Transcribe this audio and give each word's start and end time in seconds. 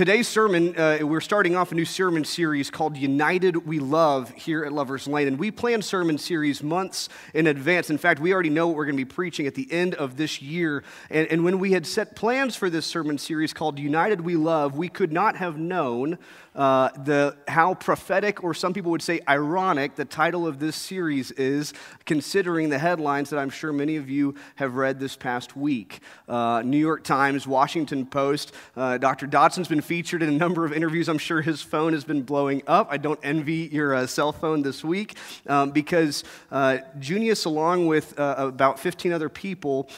Today's 0.00 0.28
sermon, 0.28 0.74
uh, 0.78 1.00
we're 1.02 1.20
starting 1.20 1.56
off 1.56 1.72
a 1.72 1.74
new 1.74 1.84
sermon 1.84 2.24
series 2.24 2.70
called 2.70 2.96
United 2.96 3.66
We 3.66 3.80
Love 3.80 4.30
here 4.30 4.64
at 4.64 4.72
Lover's 4.72 5.06
Lane. 5.06 5.28
And 5.28 5.38
we 5.38 5.50
plan 5.50 5.82
sermon 5.82 6.16
series 6.16 6.62
months 6.62 7.10
in 7.34 7.46
advance. 7.46 7.90
In 7.90 7.98
fact, 7.98 8.18
we 8.18 8.32
already 8.32 8.48
know 8.48 8.66
what 8.66 8.76
we're 8.76 8.86
going 8.86 8.96
to 8.96 9.04
be 9.04 9.04
preaching 9.04 9.46
at 9.46 9.54
the 9.54 9.70
end 9.70 9.94
of 9.96 10.16
this 10.16 10.40
year. 10.40 10.84
And, 11.10 11.26
and 11.26 11.44
when 11.44 11.58
we 11.58 11.72
had 11.72 11.86
set 11.86 12.16
plans 12.16 12.56
for 12.56 12.70
this 12.70 12.86
sermon 12.86 13.18
series 13.18 13.52
called 13.52 13.78
United 13.78 14.22
We 14.22 14.36
Love, 14.36 14.74
we 14.74 14.88
could 14.88 15.12
not 15.12 15.36
have 15.36 15.58
known 15.58 16.16
uh, 16.54 16.88
the, 17.04 17.36
how 17.46 17.74
prophetic, 17.74 18.42
or 18.42 18.54
some 18.54 18.72
people 18.72 18.90
would 18.90 19.02
say 19.02 19.20
ironic, 19.28 19.94
the 19.94 20.04
title 20.04 20.46
of 20.46 20.58
this 20.58 20.74
series 20.74 21.30
is, 21.32 21.72
considering 22.06 22.70
the 22.70 22.78
headlines 22.78 23.30
that 23.30 23.38
I'm 23.38 23.50
sure 23.50 23.72
many 23.72 23.96
of 23.96 24.10
you 24.10 24.34
have 24.56 24.74
read 24.74 24.98
this 24.98 25.14
past 25.14 25.56
week. 25.56 26.00
Uh, 26.28 26.62
New 26.64 26.78
York 26.78 27.04
Times, 27.04 27.46
Washington 27.46 28.04
Post, 28.04 28.52
uh, 28.76 28.98
Dr. 28.98 29.26
Dotson's 29.26 29.68
been 29.68 29.80
featured 29.90 30.22
in 30.22 30.28
a 30.28 30.32
number 30.32 30.64
of 30.64 30.72
interviews. 30.72 31.08
I'm 31.08 31.18
sure 31.18 31.42
his 31.42 31.62
phone 31.62 31.94
has 31.94 32.04
been 32.04 32.22
blowing 32.22 32.62
up. 32.68 32.86
I 32.92 32.96
don't 32.96 33.18
envy 33.24 33.68
your 33.72 33.92
uh, 33.92 34.06
cell 34.06 34.30
phone 34.30 34.62
this 34.62 34.84
week 34.84 35.16
um, 35.48 35.72
because 35.72 36.22
uh, 36.52 36.78
Junius, 37.00 37.44
along 37.44 37.88
with 37.88 38.16
uh, 38.16 38.36
about 38.38 38.78
15 38.78 39.12
other 39.12 39.28
people, 39.28 39.88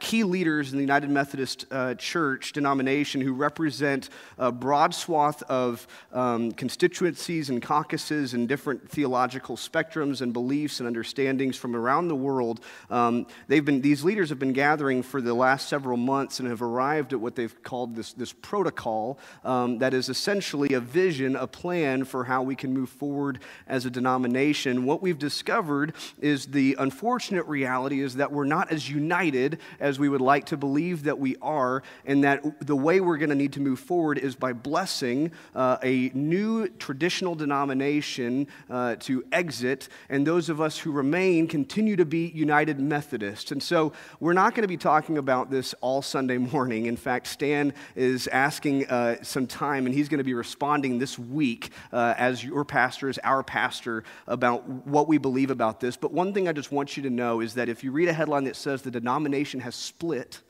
key 0.00 0.24
leaders 0.24 0.72
in 0.72 0.78
the 0.78 0.82
United 0.82 1.10
Methodist 1.10 1.66
Church 1.98 2.52
denomination 2.52 3.20
who 3.20 3.34
represent 3.34 4.08
a 4.38 4.50
broad 4.50 4.94
swath 4.94 5.42
of 5.50 5.86
um, 6.14 6.52
constituencies 6.52 7.50
and 7.50 7.60
caucuses 7.60 8.32
and 8.32 8.48
different 8.48 8.90
theological 8.90 9.58
spectrums 9.58 10.22
and 10.22 10.32
beliefs 10.32 10.80
and 10.80 10.86
understandings 10.86 11.58
from 11.58 11.76
around 11.76 12.08
the 12.08 12.16
world. 12.16 12.60
Um, 12.88 13.26
they've 13.48 13.62
been, 13.62 13.82
these 13.82 14.02
leaders 14.02 14.30
have 14.30 14.38
been 14.38 14.54
gathering 14.54 15.02
for 15.02 15.20
the 15.20 15.34
last 15.34 15.68
several 15.68 15.98
months 15.98 16.40
and 16.40 16.48
have 16.48 16.62
arrived 16.62 17.12
at 17.12 17.20
what 17.20 17.36
they've 17.36 17.62
called 17.62 17.94
this, 17.94 18.14
this 18.14 18.32
protocol 18.32 19.15
um, 19.44 19.78
that 19.78 19.94
is 19.94 20.08
essentially 20.08 20.74
a 20.74 20.80
vision, 20.80 21.36
a 21.36 21.46
plan 21.46 22.04
for 22.04 22.24
how 22.24 22.42
we 22.42 22.54
can 22.56 22.72
move 22.72 22.88
forward 22.88 23.38
as 23.66 23.86
a 23.86 23.90
denomination. 23.90 24.84
What 24.84 25.02
we've 25.02 25.18
discovered 25.18 25.94
is 26.20 26.46
the 26.46 26.76
unfortunate 26.78 27.46
reality 27.46 28.00
is 28.00 28.16
that 28.16 28.32
we're 28.32 28.44
not 28.44 28.72
as 28.72 28.90
united 28.90 29.58
as 29.80 29.98
we 29.98 30.08
would 30.08 30.20
like 30.20 30.46
to 30.46 30.56
believe 30.56 31.04
that 31.04 31.18
we 31.18 31.36
are, 31.42 31.82
and 32.04 32.24
that 32.24 32.66
the 32.66 32.76
way 32.76 33.00
we're 33.00 33.18
going 33.18 33.30
to 33.30 33.36
need 33.36 33.52
to 33.52 33.60
move 33.60 33.78
forward 33.78 34.18
is 34.18 34.34
by 34.34 34.52
blessing 34.52 35.30
uh, 35.54 35.76
a 35.82 36.10
new 36.14 36.68
traditional 36.68 37.34
denomination 37.34 38.46
uh, 38.70 38.96
to 38.96 39.24
exit, 39.32 39.88
and 40.08 40.26
those 40.26 40.48
of 40.48 40.60
us 40.60 40.78
who 40.78 40.90
remain 40.90 41.46
continue 41.46 41.96
to 41.96 42.04
be 42.04 42.32
United 42.34 42.80
Methodists. 42.80 43.52
And 43.52 43.62
so 43.62 43.92
we're 44.20 44.32
not 44.32 44.54
going 44.54 44.62
to 44.62 44.68
be 44.68 44.76
talking 44.76 45.18
about 45.18 45.50
this 45.50 45.74
all 45.80 46.02
Sunday 46.02 46.38
morning. 46.38 46.86
In 46.86 46.96
fact, 46.96 47.26
Stan 47.26 47.72
is 47.94 48.26
asking 48.28 48.86
uh, 48.88 49.05
some 49.22 49.46
time, 49.46 49.86
and 49.86 49.94
he's 49.94 50.08
going 50.08 50.18
to 50.18 50.24
be 50.24 50.34
responding 50.34 50.98
this 50.98 51.18
week 51.18 51.70
uh, 51.92 52.14
as 52.16 52.44
your 52.44 52.64
pastor, 52.64 53.08
as 53.08 53.18
our 53.24 53.42
pastor, 53.42 54.04
about 54.26 54.68
what 54.68 55.08
we 55.08 55.18
believe 55.18 55.50
about 55.50 55.80
this. 55.80 55.96
But 55.96 56.12
one 56.12 56.32
thing 56.32 56.48
I 56.48 56.52
just 56.52 56.72
want 56.72 56.96
you 56.96 57.02
to 57.04 57.10
know 57.10 57.40
is 57.40 57.54
that 57.54 57.68
if 57.68 57.82
you 57.84 57.92
read 57.92 58.08
a 58.08 58.12
headline 58.12 58.44
that 58.44 58.56
says 58.56 58.82
the 58.82 58.90
denomination 58.90 59.60
has 59.60 59.74
split, 59.74 60.40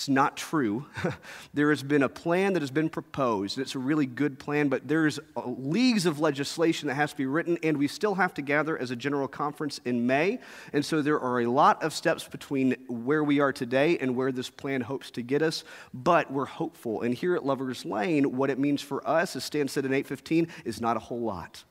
it's 0.00 0.08
not 0.08 0.34
true. 0.34 0.86
there 1.52 1.68
has 1.68 1.82
been 1.82 2.02
a 2.02 2.08
plan 2.08 2.54
that 2.54 2.62
has 2.62 2.70
been 2.70 2.88
proposed, 2.88 3.58
it's 3.58 3.74
a 3.74 3.78
really 3.78 4.06
good 4.06 4.38
plan, 4.38 4.70
but 4.70 4.88
there's 4.88 5.20
leagues 5.36 6.06
of 6.06 6.20
legislation 6.20 6.88
that 6.88 6.94
has 6.94 7.10
to 7.10 7.18
be 7.18 7.26
written, 7.26 7.58
and 7.62 7.76
we 7.76 7.86
still 7.86 8.14
have 8.14 8.32
to 8.32 8.40
gather 8.40 8.78
as 8.78 8.90
a 8.90 8.96
general 8.96 9.28
conference 9.28 9.78
in 9.84 10.06
May. 10.06 10.38
And 10.72 10.82
so 10.82 11.02
there 11.02 11.20
are 11.20 11.42
a 11.42 11.46
lot 11.46 11.82
of 11.82 11.92
steps 11.92 12.26
between 12.26 12.76
where 12.88 13.22
we 13.22 13.40
are 13.40 13.52
today 13.52 13.98
and 13.98 14.16
where 14.16 14.32
this 14.32 14.48
plan 14.48 14.80
hopes 14.80 15.10
to 15.10 15.20
get 15.20 15.42
us, 15.42 15.64
but 15.92 16.32
we're 16.32 16.46
hopeful. 16.46 17.02
And 17.02 17.14
here 17.14 17.34
at 17.34 17.44
Lover's 17.44 17.84
Lane, 17.84 18.38
what 18.38 18.48
it 18.48 18.58
means 18.58 18.80
for 18.80 19.06
us, 19.06 19.36
as 19.36 19.44
Stan 19.44 19.68
said 19.68 19.84
in 19.84 19.92
815, 19.92 20.48
is 20.64 20.80
not 20.80 20.96
a 20.96 21.00
whole 21.00 21.20
lot 21.20 21.62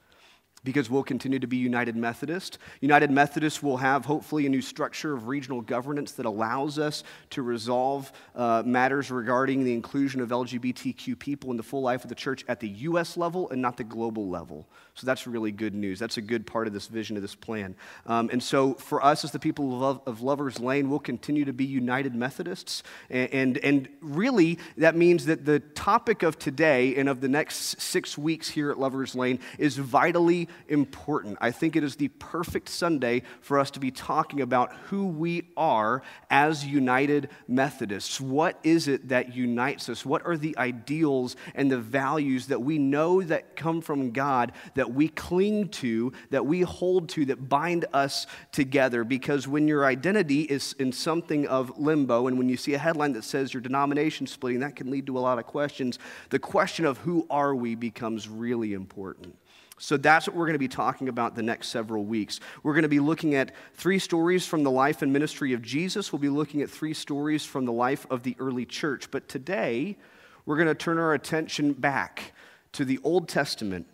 because 0.64 0.90
we'll 0.90 1.04
continue 1.04 1.40
to 1.40 1.48
be 1.48 1.58
United 1.58 1.96
Methodist. 1.96 2.58
United 2.82 3.12
Methodist 3.12 3.64
will 3.64 3.78
have, 3.78 4.06
hopefully, 4.06 4.46
a 4.46 4.50
new 4.50 4.62
structure 4.62 5.14
of 5.14 5.28
regional 5.28 5.62
governance 5.62 6.14
that 6.14 6.26
allows 6.26 6.78
us 6.78 7.04
to 7.32 7.42
resolve 7.42 8.12
uh, 8.36 8.64
matters 8.66 9.12
regarding 9.12 9.64
the 9.64 9.74
inclusion 9.74 10.22
of 10.22 10.30
LGBTQ 10.30 11.18
people 11.18 11.52
in 11.52 11.58
the 11.58 11.64
full 11.64 11.82
life 11.82 12.04
of 12.04 12.10
the 12.10 12.16
church 12.16 12.44
at 12.48 12.60
the 12.60 12.70
U.S. 12.70 13.18
level 13.18 13.50
and 13.50 13.62
not 13.62 13.78
the 13.78 13.84
global 13.84 14.30
level. 14.30 14.68
So 15.00 15.08
that's 15.08 15.26
really 15.26 15.54
good 15.54 15.74
news. 15.74 15.98
That's 15.98 16.18
a 16.18 16.22
good 16.22 16.46
part 16.46 16.68
of 16.68 16.74
this 16.74 16.88
vision, 16.88 17.16
of 17.16 17.22
this 17.22 17.34
plan. 17.36 17.76
Um, 18.06 18.30
and 18.34 18.44
so 18.44 18.74
for 18.74 19.02
us, 19.02 19.24
as 19.24 19.32
the 19.32 19.40
people 19.40 19.74
of, 19.74 19.80
Love, 19.80 20.02
of 20.06 20.22
Lover's 20.22 20.60
Lane, 20.60 20.90
we'll 20.90 21.00
continue 21.00 21.46
to 21.46 21.54
be 21.54 21.64
United 21.64 22.14
Methodists. 22.14 22.84
And, 23.10 23.34
and, 23.34 23.58
and 23.60 23.90
really, 24.02 24.60
that 24.76 24.98
means 24.98 25.28
that 25.28 25.46
the 25.46 25.62
topic 25.62 26.22
of 26.22 26.38
today 26.38 26.98
and 26.98 27.08
of 27.08 27.22
the 27.22 27.30
next 27.30 27.82
six 27.82 28.18
weeks 28.18 28.50
here 28.50 28.72
at 28.72 28.78
Lover's 28.78 29.16
Lane 29.16 29.40
is 29.58 29.78
vitally 29.78 30.50
important. 30.68 31.38
I 31.40 31.52
think 31.52 31.78
it 31.78 31.84
is 31.84 31.96
the 31.96 32.10
perfect 32.10 32.68
Sunday 32.68 33.22
for 33.40 33.58
us 33.58 33.72
to 33.72 33.80
be 33.80 33.92
talking 33.92 34.42
about 34.42 34.74
who 34.90 35.08
we 35.08 35.48
are 35.56 36.04
as 36.30 36.66
United 36.66 37.30
Methodists. 37.48 38.20
What 38.20 38.60
is 38.64 38.90
it 38.90 39.08
that 39.08 39.34
unites 39.34 39.88
us? 39.88 40.06
What 40.06 40.26
are 40.26 40.36
the 40.36 40.58
ideals 40.58 41.38
and 41.56 41.72
the 41.72 41.80
values 41.80 42.48
that 42.48 42.62
we 42.62 42.78
know 42.78 43.22
that 43.22 43.56
come 43.56 43.80
from 43.80 44.12
God 44.12 44.52
that 44.76 44.89
we 44.94 45.10
cling 45.10 45.70
to, 45.70 46.12
that 46.30 46.46
we 46.46 46.62
hold 46.62 47.10
to, 47.10 47.26
that 47.26 47.50
bind 47.50 47.86
us 47.94 48.28
together? 48.52 49.04
Because 49.04 49.48
when 49.48 49.68
your 49.68 49.86
identity 49.86 50.42
is 50.42 50.74
in 50.80 50.92
something 50.92 51.48
of 51.48 51.78
limbo, 51.80 52.28
and 52.28 52.38
when 52.38 52.50
you 52.50 52.58
see 52.58 52.74
a 52.74 52.78
headline 52.78 53.14
that 53.14 53.24
says 53.24 53.54
your 53.54 53.62
denomination 53.62 54.28
splitting, 54.28 54.60
that 54.62 54.76
can 54.76 54.92
lead 54.92 55.06
to 55.08 55.18
a 55.18 55.20
lot 55.20 55.40
of 55.40 55.46
questions. 55.46 56.00
The 56.30 56.40
question 56.40 56.86
of 56.86 56.98
who 57.00 57.26
are 57.30 57.56
we 57.56 57.76
becomes 57.76 58.28
really 58.28 58.74
important. 58.74 59.36
So 59.80 59.96
that's 59.96 60.28
what 60.28 60.36
we're 60.36 60.46
going 60.46 60.54
to 60.54 60.60
be 60.60 60.68
talking 60.68 61.08
about 61.08 61.36
the 61.36 61.42
next 61.42 61.70
several 61.70 62.04
weeks. 62.04 62.42
We're 62.64 62.74
going 62.74 62.84
to 62.84 62.90
be 62.90 63.00
looking 63.00 63.36
at 63.36 63.54
three 63.76 63.98
stories 63.98 64.46
from 64.46 64.64
the 64.64 64.72
life 64.72 65.02
and 65.02 65.14
ministry 65.14 65.54
of 65.54 65.62
Jesus. 65.62 66.12
We'll 66.12 66.20
be 66.20 66.30
looking 66.30 66.62
at 66.62 66.70
three 66.70 66.94
stories 66.94 67.46
from 67.46 67.66
the 67.66 67.72
life 67.72 68.06
of 68.10 68.24
the 68.24 68.36
early 68.40 68.66
church. 68.66 69.10
But 69.10 69.30
today, 69.30 69.98
we're 70.46 70.58
going 70.58 70.68
to 70.68 70.76
turn 70.76 70.98
our 70.98 71.14
attention 71.14 71.74
back 71.74 72.34
to 72.74 72.84
the 72.84 73.00
Old 73.04 73.30
Testament 73.30 73.88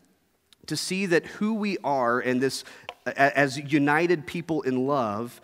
to 0.68 0.78
see 0.78 1.06
that 1.06 1.26
who 1.26 1.54
we 1.54 1.78
are 1.84 2.20
and 2.20 2.42
this 2.42 2.64
as 3.06 3.58
united 3.58 4.26
people 4.26 4.62
in 4.64 4.88
love 4.88 5.40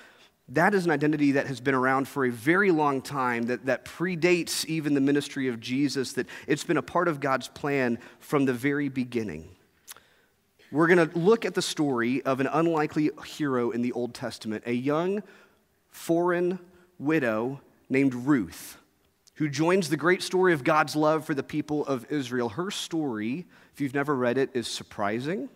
that 0.52 0.74
is 0.74 0.86
an 0.86 0.92
identity 0.92 1.32
that 1.34 1.48
has 1.48 1.62
been 1.62 1.76
around 1.76 2.09
for 2.09 2.26
a 2.26 2.30
very 2.30 2.72
long 2.72 3.02
time, 3.02 3.44
that, 3.44 3.66
that 3.68 3.86
predates 3.86 4.66
even 4.66 4.94
the 4.94 5.02
ministry 5.02 5.48
of 5.48 5.62
Jesus, 5.62 6.12
that 6.14 6.28
it's 6.46 6.66
been 6.66 6.76
a 6.76 6.82
part 6.82 7.08
of 7.08 7.22
God's 7.22 7.48
plan 7.48 7.98
from 8.20 8.44
the 8.44 8.54
very 8.54 8.90
beginning. 8.90 9.48
We're 10.70 10.88
going 10.88 11.09
to 11.09 11.18
look 11.18 11.46
at 11.46 11.53
the 11.53 11.62
story 11.62 12.22
of 12.24 12.42
an 12.42 12.48
unlikely 12.48 13.12
hero 13.26 13.72
in 13.72 13.82
the 13.82 13.94
Old 13.94 14.14
Testament, 14.14 14.64
a 14.66 14.74
young 14.74 15.24
foreign 15.90 16.59
widow 17.00 17.62
named 17.90 18.14
Ruth, 18.14 18.78
who 19.36 19.48
joins 19.48 19.90
the 19.90 19.98
great 19.98 20.22
story 20.22 20.52
of 20.53 20.66
God's 20.66 20.98
love 20.98 21.26
for 21.26 21.34
the 21.34 21.44
people 21.44 21.86
of 21.86 22.06
Israel. 22.09 22.50
Her 22.50 22.72
story, 22.72 23.48
if 23.74 23.82
you've 23.82 23.94
never 23.94 24.16
read 24.16 24.38
it, 24.38 24.50
is 24.54 24.68
surprising, 24.68 25.50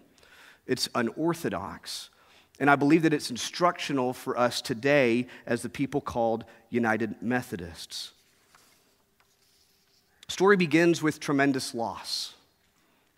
it's 0.67 0.89
unorthodox, 0.95 2.09
and 2.59 2.69
I 2.69 2.75
believe 2.75 3.03
that 3.03 3.13
it's 3.13 3.29
instructional 3.29 4.13
for 4.13 4.37
us 4.37 4.61
today 4.61 5.27
as 5.45 5.61
the 5.61 5.69
people 5.69 6.01
called 6.01 6.45
United 6.69 7.21
Methodists. 7.21 8.11
Story 10.27 10.57
begins 10.57 11.03
with 11.03 11.19
tremendous 11.19 11.75
loss. 11.75 12.33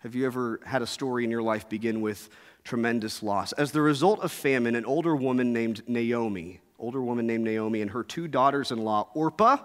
Have 0.00 0.14
you 0.14 0.26
ever 0.26 0.60
had 0.64 0.82
a 0.82 0.86
story 0.86 1.24
in 1.24 1.30
your 1.30 1.42
life 1.42 1.68
begin 1.68 2.00
with 2.00 2.28
tremendous 2.64 3.22
loss? 3.22 3.52
As 3.52 3.72
the 3.72 3.80
result 3.80 4.20
of 4.20 4.30
famine, 4.30 4.76
an 4.76 4.84
older 4.84 5.16
woman 5.16 5.52
named 5.52 5.82
Naomi, 5.88 6.60
older 6.78 7.00
woman 7.00 7.26
named 7.26 7.44
Naomi, 7.44 7.80
and 7.80 7.92
her 7.92 8.04
two 8.04 8.28
daughters 8.28 8.70
in 8.70 8.78
law, 8.78 9.08
Orpah 9.14 9.58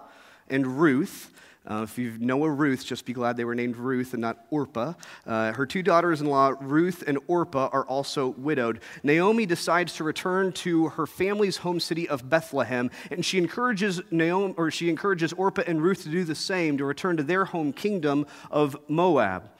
and 0.48 0.80
Ruth, 0.80 1.30
uh, 1.66 1.82
if 1.82 1.96
you 1.96 2.18
know 2.18 2.44
a 2.44 2.50
Ruth, 2.50 2.84
just 2.84 3.06
be 3.06 3.12
glad 3.12 3.36
they 3.36 3.44
were 3.44 3.54
named 3.54 3.76
Ruth 3.76 4.12
and 4.12 4.20
not 4.20 4.44
Orpah. 4.50 4.94
Uh, 5.26 5.52
her 5.52 5.64
two 5.64 5.82
daughters 5.82 6.20
in 6.20 6.26
law, 6.26 6.52
Ruth 6.60 7.02
and 7.06 7.18
Orpah, 7.26 7.70
are 7.72 7.86
also 7.86 8.28
widowed. 8.28 8.80
Naomi 9.02 9.46
decides 9.46 9.94
to 9.94 10.04
return 10.04 10.52
to 10.52 10.88
her 10.90 11.06
family's 11.06 11.58
home 11.58 11.80
city 11.80 12.08
of 12.08 12.28
Bethlehem, 12.28 12.90
and 13.10 13.24
she 13.24 13.38
encourages 13.38 14.02
Naomi, 14.10 14.54
or 14.58 14.70
she 14.70 14.90
encourages 14.90 15.32
Orpah 15.32 15.62
and 15.66 15.82
Ruth 15.82 16.02
to 16.02 16.10
do 16.10 16.24
the 16.24 16.34
same, 16.34 16.76
to 16.78 16.84
return 16.84 17.16
to 17.16 17.22
their 17.22 17.46
home 17.46 17.72
kingdom 17.72 18.26
of 18.50 18.76
Moab. 18.88 19.50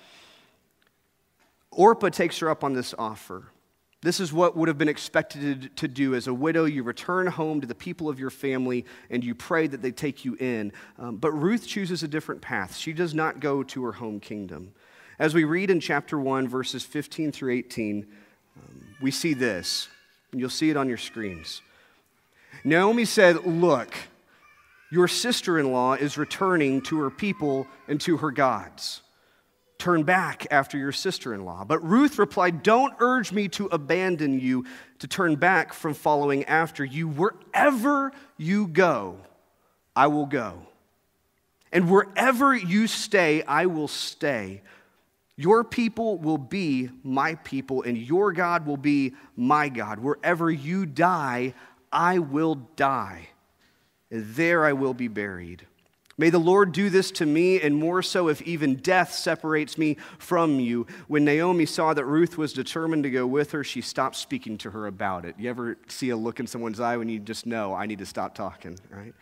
Orpah 1.70 2.10
takes 2.10 2.38
her 2.40 2.50
up 2.50 2.62
on 2.62 2.74
this 2.74 2.94
offer. 2.98 3.44
This 4.04 4.20
is 4.20 4.34
what 4.34 4.54
would 4.54 4.68
have 4.68 4.76
been 4.76 4.90
expected 4.90 5.74
to 5.76 5.88
do. 5.88 6.14
As 6.14 6.26
a 6.26 6.34
widow, 6.34 6.66
you 6.66 6.82
return 6.82 7.26
home 7.26 7.62
to 7.62 7.66
the 7.66 7.74
people 7.74 8.10
of 8.10 8.20
your 8.20 8.28
family 8.28 8.84
and 9.08 9.24
you 9.24 9.34
pray 9.34 9.66
that 9.66 9.80
they 9.80 9.92
take 9.92 10.26
you 10.26 10.34
in. 10.34 10.74
Um, 10.98 11.16
but 11.16 11.32
Ruth 11.32 11.66
chooses 11.66 12.02
a 12.02 12.08
different 12.08 12.42
path. 12.42 12.76
She 12.76 12.92
does 12.92 13.14
not 13.14 13.40
go 13.40 13.62
to 13.62 13.82
her 13.84 13.92
home 13.92 14.20
kingdom. 14.20 14.74
As 15.18 15.32
we 15.32 15.44
read 15.44 15.70
in 15.70 15.80
chapter 15.80 16.18
1, 16.18 16.48
verses 16.48 16.84
15 16.84 17.32
through 17.32 17.54
18, 17.54 18.06
um, 18.58 18.84
we 19.00 19.10
see 19.10 19.32
this, 19.32 19.88
and 20.32 20.38
you'll 20.38 20.50
see 20.50 20.68
it 20.68 20.76
on 20.76 20.86
your 20.86 20.98
screens. 20.98 21.62
Naomi 22.62 23.06
said, 23.06 23.46
Look, 23.46 23.94
your 24.90 25.08
sister 25.08 25.58
in 25.58 25.72
law 25.72 25.94
is 25.94 26.18
returning 26.18 26.82
to 26.82 26.98
her 26.98 27.10
people 27.10 27.66
and 27.88 27.98
to 28.02 28.18
her 28.18 28.32
gods. 28.32 29.00
Turn 29.84 30.02
back 30.02 30.46
after 30.50 30.78
your 30.78 30.92
sister 30.92 31.34
in 31.34 31.44
law. 31.44 31.62
But 31.62 31.84
Ruth 31.84 32.18
replied, 32.18 32.62
Don't 32.62 32.94
urge 33.00 33.32
me 33.32 33.48
to 33.48 33.66
abandon 33.66 34.40
you, 34.40 34.64
to 35.00 35.06
turn 35.06 35.36
back 35.36 35.74
from 35.74 35.92
following 35.92 36.44
after 36.44 36.82
you. 36.82 37.06
Wherever 37.06 38.10
you 38.38 38.66
go, 38.66 39.18
I 39.94 40.06
will 40.06 40.24
go. 40.24 40.66
And 41.70 41.90
wherever 41.90 42.54
you 42.54 42.86
stay, 42.86 43.42
I 43.42 43.66
will 43.66 43.88
stay. 43.88 44.62
Your 45.36 45.64
people 45.64 46.16
will 46.16 46.38
be 46.38 46.88
my 47.02 47.34
people, 47.34 47.82
and 47.82 47.98
your 47.98 48.32
God 48.32 48.64
will 48.64 48.78
be 48.78 49.12
my 49.36 49.68
God. 49.68 49.98
Wherever 49.98 50.50
you 50.50 50.86
die, 50.86 51.52
I 51.92 52.20
will 52.20 52.54
die, 52.76 53.28
and 54.10 54.34
there 54.34 54.64
I 54.64 54.72
will 54.72 54.94
be 54.94 55.08
buried. 55.08 55.66
May 56.16 56.30
the 56.30 56.38
Lord 56.38 56.72
do 56.72 56.90
this 56.90 57.10
to 57.12 57.26
me, 57.26 57.60
and 57.60 57.74
more 57.74 58.00
so 58.00 58.28
if 58.28 58.40
even 58.42 58.76
death 58.76 59.12
separates 59.12 59.76
me 59.76 59.96
from 60.18 60.60
you. 60.60 60.86
When 61.08 61.24
Naomi 61.24 61.66
saw 61.66 61.92
that 61.92 62.04
Ruth 62.04 62.38
was 62.38 62.52
determined 62.52 63.02
to 63.02 63.10
go 63.10 63.26
with 63.26 63.50
her, 63.50 63.64
she 63.64 63.80
stopped 63.80 64.16
speaking 64.16 64.56
to 64.58 64.70
her 64.70 64.86
about 64.86 65.24
it. 65.24 65.34
You 65.38 65.50
ever 65.50 65.76
see 65.88 66.10
a 66.10 66.16
look 66.16 66.38
in 66.38 66.46
someone's 66.46 66.78
eye 66.78 66.96
when 66.96 67.08
you 67.08 67.18
just 67.18 67.46
know, 67.46 67.74
I 67.74 67.86
need 67.86 67.98
to 67.98 68.06
stop 68.06 68.34
talking, 68.34 68.78
right? 68.90 69.14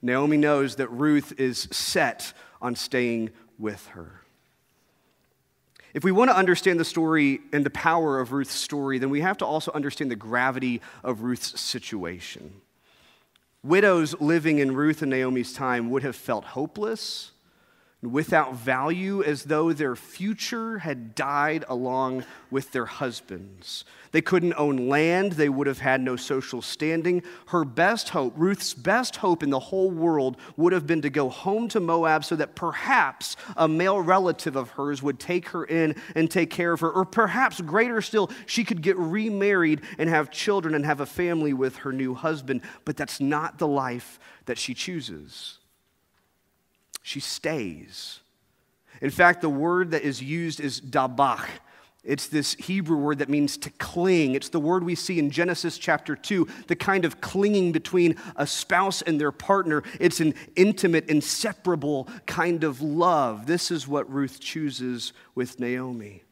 Naomi 0.00 0.38
knows 0.38 0.76
that 0.76 0.88
Ruth 0.88 1.38
is 1.38 1.68
set 1.70 2.32
on 2.62 2.76
staying 2.76 3.30
with 3.58 3.86
her. 3.88 4.22
If 5.94 6.04
we 6.04 6.12
want 6.12 6.30
to 6.30 6.36
understand 6.36 6.80
the 6.80 6.84
story 6.84 7.40
and 7.52 7.66
the 7.66 7.70
power 7.70 8.18
of 8.18 8.32
Ruth's 8.32 8.54
story, 8.54 8.98
then 8.98 9.10
we 9.10 9.20
have 9.20 9.36
to 9.38 9.46
also 9.46 9.70
understand 9.72 10.10
the 10.10 10.16
gravity 10.16 10.80
of 11.04 11.22
Ruth's 11.22 11.60
situation. 11.60 12.62
Widows 13.64 14.20
living 14.20 14.58
in 14.58 14.74
Ruth 14.74 15.02
and 15.02 15.10
Naomi's 15.10 15.52
time 15.52 15.90
would 15.90 16.02
have 16.02 16.16
felt 16.16 16.44
hopeless 16.44 17.31
without 18.02 18.54
value, 18.56 19.22
as 19.22 19.44
though 19.44 19.72
their 19.72 19.94
future 19.94 20.78
had 20.78 21.14
died 21.14 21.64
along 21.68 22.24
with 22.50 22.72
their 22.72 22.84
husbands. 22.84 23.84
They 24.10 24.20
couldn't 24.20 24.54
own 24.58 24.88
land, 24.88 25.32
they 25.32 25.48
would 25.48 25.68
have 25.68 25.78
had 25.78 26.00
no 26.00 26.16
social 26.16 26.60
standing. 26.60 27.22
Her 27.46 27.64
best 27.64 28.08
hope, 28.08 28.34
Ruth's 28.36 28.74
best 28.74 29.16
hope 29.16 29.42
in 29.42 29.50
the 29.50 29.60
whole 29.60 29.90
world, 29.90 30.36
would 30.56 30.72
have 30.72 30.86
been 30.86 31.02
to 31.02 31.10
go 31.10 31.28
home 31.28 31.68
to 31.68 31.80
Moab 31.80 32.24
so 32.24 32.34
that 32.36 32.56
perhaps 32.56 33.36
a 33.56 33.68
male 33.68 34.00
relative 34.00 34.56
of 34.56 34.70
hers 34.70 35.00
would 35.02 35.20
take 35.20 35.48
her 35.50 35.64
in 35.64 35.94
and 36.16 36.28
take 36.28 36.50
care 36.50 36.72
of 36.72 36.80
her. 36.80 36.90
Or 36.90 37.04
perhaps, 37.04 37.60
greater 37.60 38.02
still, 38.02 38.30
she 38.46 38.64
could 38.64 38.82
get 38.82 38.98
remarried 38.98 39.80
and 39.96 40.10
have 40.10 40.30
children 40.30 40.74
and 40.74 40.84
have 40.84 41.00
a 41.00 41.06
family 41.06 41.52
with 41.52 41.76
her 41.76 41.92
new 41.92 42.14
husband. 42.14 42.62
But 42.84 42.96
that's 42.96 43.20
not 43.20 43.58
the 43.58 43.68
life 43.68 44.18
that 44.46 44.58
she 44.58 44.74
chooses 44.74 45.58
she 47.02 47.20
stays. 47.20 48.20
In 49.00 49.10
fact, 49.10 49.40
the 49.40 49.48
word 49.48 49.90
that 49.90 50.02
is 50.02 50.22
used 50.22 50.60
is 50.60 50.80
dabach. 50.80 51.46
It's 52.04 52.26
this 52.26 52.54
Hebrew 52.54 52.96
word 52.96 53.18
that 53.18 53.28
means 53.28 53.56
to 53.58 53.70
cling. 53.70 54.34
It's 54.34 54.48
the 54.48 54.58
word 54.58 54.82
we 54.82 54.96
see 54.96 55.20
in 55.20 55.30
Genesis 55.30 55.78
chapter 55.78 56.16
2, 56.16 56.48
the 56.66 56.74
kind 56.74 57.04
of 57.04 57.20
clinging 57.20 57.70
between 57.70 58.16
a 58.34 58.46
spouse 58.46 59.02
and 59.02 59.20
their 59.20 59.30
partner. 59.30 59.84
It's 60.00 60.20
an 60.20 60.34
intimate, 60.56 61.08
inseparable 61.08 62.08
kind 62.26 62.64
of 62.64 62.80
love. 62.80 63.46
This 63.46 63.70
is 63.70 63.86
what 63.86 64.12
Ruth 64.12 64.40
chooses 64.40 65.12
with 65.36 65.60
Naomi. 65.60 66.24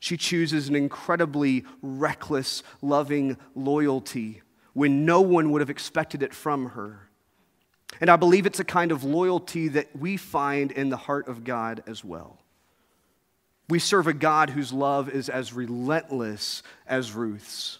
She 0.00 0.16
chooses 0.16 0.68
an 0.68 0.74
incredibly 0.74 1.64
reckless, 1.80 2.64
loving 2.80 3.36
loyalty 3.54 4.42
when 4.72 5.04
no 5.04 5.20
one 5.20 5.52
would 5.52 5.60
have 5.60 5.70
expected 5.70 6.24
it 6.24 6.34
from 6.34 6.70
her. 6.70 7.08
And 8.02 8.10
I 8.10 8.16
believe 8.16 8.46
it's 8.46 8.58
a 8.58 8.64
kind 8.64 8.90
of 8.90 9.04
loyalty 9.04 9.68
that 9.68 9.96
we 9.96 10.16
find 10.16 10.72
in 10.72 10.88
the 10.88 10.96
heart 10.96 11.28
of 11.28 11.44
God 11.44 11.84
as 11.86 12.04
well. 12.04 12.36
We 13.68 13.78
serve 13.78 14.08
a 14.08 14.12
God 14.12 14.50
whose 14.50 14.72
love 14.72 15.08
is 15.08 15.28
as 15.28 15.52
relentless 15.52 16.64
as 16.84 17.12
Ruth's. 17.12 17.78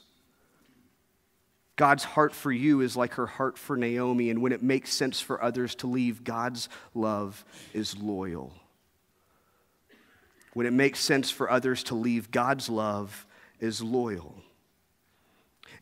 God's 1.75 2.05
heart 2.05 2.33
for 2.35 2.53
you 2.53 2.83
is 2.83 2.97
like 2.97 3.15
her 3.15 3.27
heart 3.27 3.59
for 3.59 3.77
Naomi, 3.77 4.31
and 4.31 4.41
when 4.41 4.53
it 4.53 4.63
makes 4.63 4.93
sense 4.93 5.19
for 5.19 5.43
others 5.43 5.75
to 5.77 5.89
leave, 5.89 6.23
God's 6.23 6.69
love 6.95 7.45
is 7.75 7.99
loyal. 7.99 8.53
When 10.55 10.67
it 10.67 10.73
makes 10.73 11.01
sense 11.01 11.33
for 11.33 11.51
others 11.51 11.83
to 11.85 11.97
leave, 11.97 12.31
God's 12.31 12.69
love 12.69 13.27
is 13.59 13.83
loyal. 13.83 14.37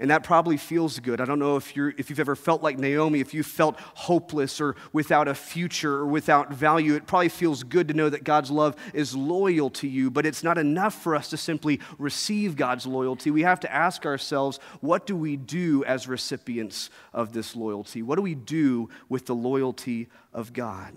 And 0.01 0.11
that 0.11 0.25
probably 0.25 0.57
feels 0.57 0.99
good. 0.99 1.21
I 1.21 1.27
don't 1.27 1.39
know 1.39 1.57
if, 1.57 1.77
you're, 1.77 1.93
if 1.99 2.09
you've 2.09 2.21
ever 2.21 2.35
felt 2.35 2.63
like 2.63 2.79
Naomi, 2.79 3.21
if 3.21 3.35
you 3.35 3.43
felt 3.43 3.79
hopeless 3.79 4.59
or 4.59 4.75
without 4.95 5.29
a 5.29 5.35
future 5.35 5.93
or 5.93 6.07
without 6.07 6.51
value. 6.51 6.95
It 6.95 7.07
probably 7.07 7.29
feels 7.29 7.63
good 7.63 7.87
to 7.89 7.95
know 7.95 8.09
that 8.09 8.25
God's 8.25 8.51
love 8.51 8.77
is 8.95 9.15
loyal 9.15 9.69
to 9.71 9.87
you, 9.87 10.11
but 10.11 10.25
it's 10.25 10.43
not 10.43 10.57
enough 10.57 10.95
for 10.95 11.15
us 11.15 11.29
to 11.29 11.37
simply 11.37 11.81
receive 11.99 12.57
God's 12.57 12.87
loyalty. 12.87 13.31
We 13.31 13.43
have 13.43 13.61
to 13.61 13.73
ask 13.73 14.07
ourselves, 14.07 14.59
what 14.81 15.07
do 15.07 15.15
we 15.15 15.37
do 15.37 15.85
as 15.85 16.09
recipients 16.09 16.89
of 17.13 17.35
this 17.35 17.55
loyalty? 17.55 18.03
What 18.03 18.17
do 18.17 18.23
we 18.23 18.35
do 18.35 18.89
with 19.11 19.27
the 19.27 19.35
loyalty 19.35 20.09
of 20.33 20.55
God? 20.55 20.95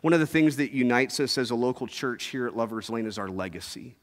One 0.00 0.14
of 0.14 0.20
the 0.20 0.26
things 0.26 0.56
that 0.56 0.72
unites 0.72 1.20
us 1.20 1.36
as 1.36 1.50
a 1.50 1.54
local 1.54 1.86
church 1.86 2.24
here 2.26 2.46
at 2.46 2.56
Lover's 2.56 2.88
Lane 2.88 3.06
is 3.06 3.18
our 3.18 3.28
legacy. 3.28 3.96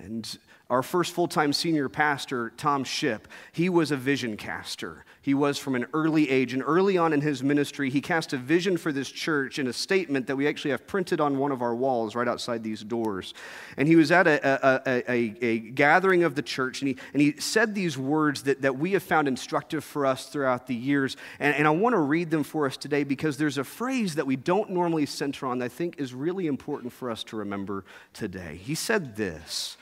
And 0.00 0.38
our 0.72 0.82
first 0.82 1.12
full 1.12 1.28
time 1.28 1.52
senior 1.52 1.90
pastor, 1.90 2.50
Tom 2.56 2.82
Shipp, 2.82 3.28
he 3.52 3.68
was 3.68 3.90
a 3.90 3.96
vision 3.96 4.38
caster. 4.38 5.04
He 5.20 5.34
was 5.34 5.58
from 5.58 5.74
an 5.74 5.84
early 5.92 6.30
age, 6.30 6.54
and 6.54 6.62
early 6.64 6.96
on 6.96 7.12
in 7.12 7.20
his 7.20 7.42
ministry, 7.42 7.90
he 7.90 8.00
cast 8.00 8.32
a 8.32 8.38
vision 8.38 8.78
for 8.78 8.90
this 8.90 9.10
church 9.10 9.58
in 9.58 9.66
a 9.66 9.72
statement 9.72 10.26
that 10.28 10.34
we 10.34 10.48
actually 10.48 10.70
have 10.70 10.86
printed 10.86 11.20
on 11.20 11.38
one 11.38 11.52
of 11.52 11.60
our 11.60 11.74
walls 11.74 12.14
right 12.14 12.26
outside 12.26 12.64
these 12.64 12.82
doors. 12.82 13.34
And 13.76 13.86
he 13.86 13.96
was 13.96 14.10
at 14.10 14.26
a, 14.26 14.66
a, 14.66 15.02
a, 15.12 15.44
a 15.44 15.58
gathering 15.58 16.24
of 16.24 16.36
the 16.36 16.42
church, 16.42 16.80
and 16.80 16.88
he, 16.88 16.96
and 17.12 17.20
he 17.20 17.38
said 17.38 17.74
these 17.74 17.98
words 17.98 18.44
that, 18.44 18.62
that 18.62 18.78
we 18.78 18.92
have 18.92 19.02
found 19.02 19.28
instructive 19.28 19.84
for 19.84 20.06
us 20.06 20.26
throughout 20.26 20.66
the 20.66 20.74
years. 20.74 21.18
And, 21.38 21.54
and 21.54 21.66
I 21.66 21.70
want 21.70 21.92
to 21.92 22.00
read 22.00 22.30
them 22.30 22.44
for 22.44 22.64
us 22.64 22.78
today 22.78 23.04
because 23.04 23.36
there's 23.36 23.58
a 23.58 23.64
phrase 23.64 24.14
that 24.14 24.26
we 24.26 24.36
don't 24.36 24.70
normally 24.70 25.04
center 25.04 25.46
on 25.46 25.58
that 25.58 25.66
I 25.66 25.68
think 25.68 25.96
is 25.98 26.14
really 26.14 26.46
important 26.46 26.94
for 26.94 27.10
us 27.10 27.22
to 27.24 27.36
remember 27.36 27.84
today. 28.14 28.56
He 28.56 28.74
said 28.74 29.16
this 29.16 29.76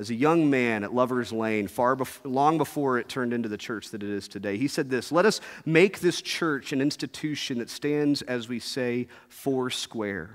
as 0.00 0.08
a 0.08 0.14
young 0.14 0.48
man 0.48 0.82
at 0.82 0.94
Lover's 0.94 1.30
Lane, 1.30 1.68
far 1.68 1.94
bef- 1.94 2.20
long 2.24 2.56
before 2.56 2.98
it 2.98 3.06
turned 3.06 3.34
into 3.34 3.50
the 3.50 3.58
church 3.58 3.90
that 3.90 4.02
it 4.02 4.08
is 4.08 4.28
today. 4.28 4.56
He 4.56 4.66
said 4.66 4.88
this 4.88 5.12
Let 5.12 5.26
us 5.26 5.42
make 5.66 6.00
this 6.00 6.22
church 6.22 6.72
an 6.72 6.80
institution 6.80 7.58
that 7.58 7.68
stands, 7.68 8.22
as 8.22 8.48
we 8.48 8.58
say, 8.58 9.08
four 9.28 9.68
square 9.68 10.30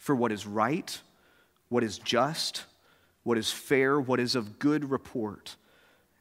for 0.00 0.14
what 0.14 0.32
is 0.32 0.44
right, 0.44 1.00
what 1.68 1.84
is 1.84 1.98
just, 1.98 2.64
what 3.22 3.38
is 3.38 3.50
fair, 3.50 3.98
what 4.00 4.18
is 4.18 4.34
of 4.34 4.58
good 4.58 4.90
report. 4.90 5.54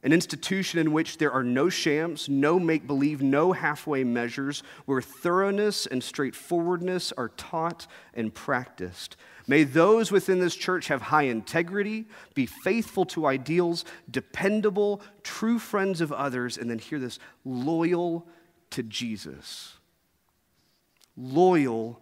An 0.04 0.12
institution 0.12 0.80
in 0.80 0.92
which 0.92 1.18
there 1.18 1.32
are 1.32 1.44
no 1.44 1.70
shams, 1.70 2.28
no 2.28 2.60
make 2.60 2.86
believe, 2.86 3.22
no 3.22 3.54
halfway 3.54 4.04
measures, 4.04 4.62
where 4.86 5.02
thoroughness 5.02 5.86
and 5.86 6.04
straightforwardness 6.04 7.14
are 7.14 7.30
taught 7.30 7.88
and 8.14 8.34
practiced 8.34 9.16
May 9.48 9.64
those 9.64 10.12
within 10.12 10.40
this 10.40 10.56
church 10.56 10.88
have 10.88 11.02
high 11.02 11.24
integrity, 11.24 12.06
be 12.34 12.46
faithful 12.46 13.06
to 13.08 13.26
ideals, 13.26 13.84
dependable, 14.10 15.02
true 15.22 15.60
friends 15.60 16.00
of 16.02 16.12
others, 16.14 16.58
and 16.58 16.70
then 16.70 16.80
hear 16.80 17.00
this 17.00 17.20
loyal 17.44 18.26
to 18.70 18.84
Jesus. 18.84 19.78
Loyal 21.18 22.02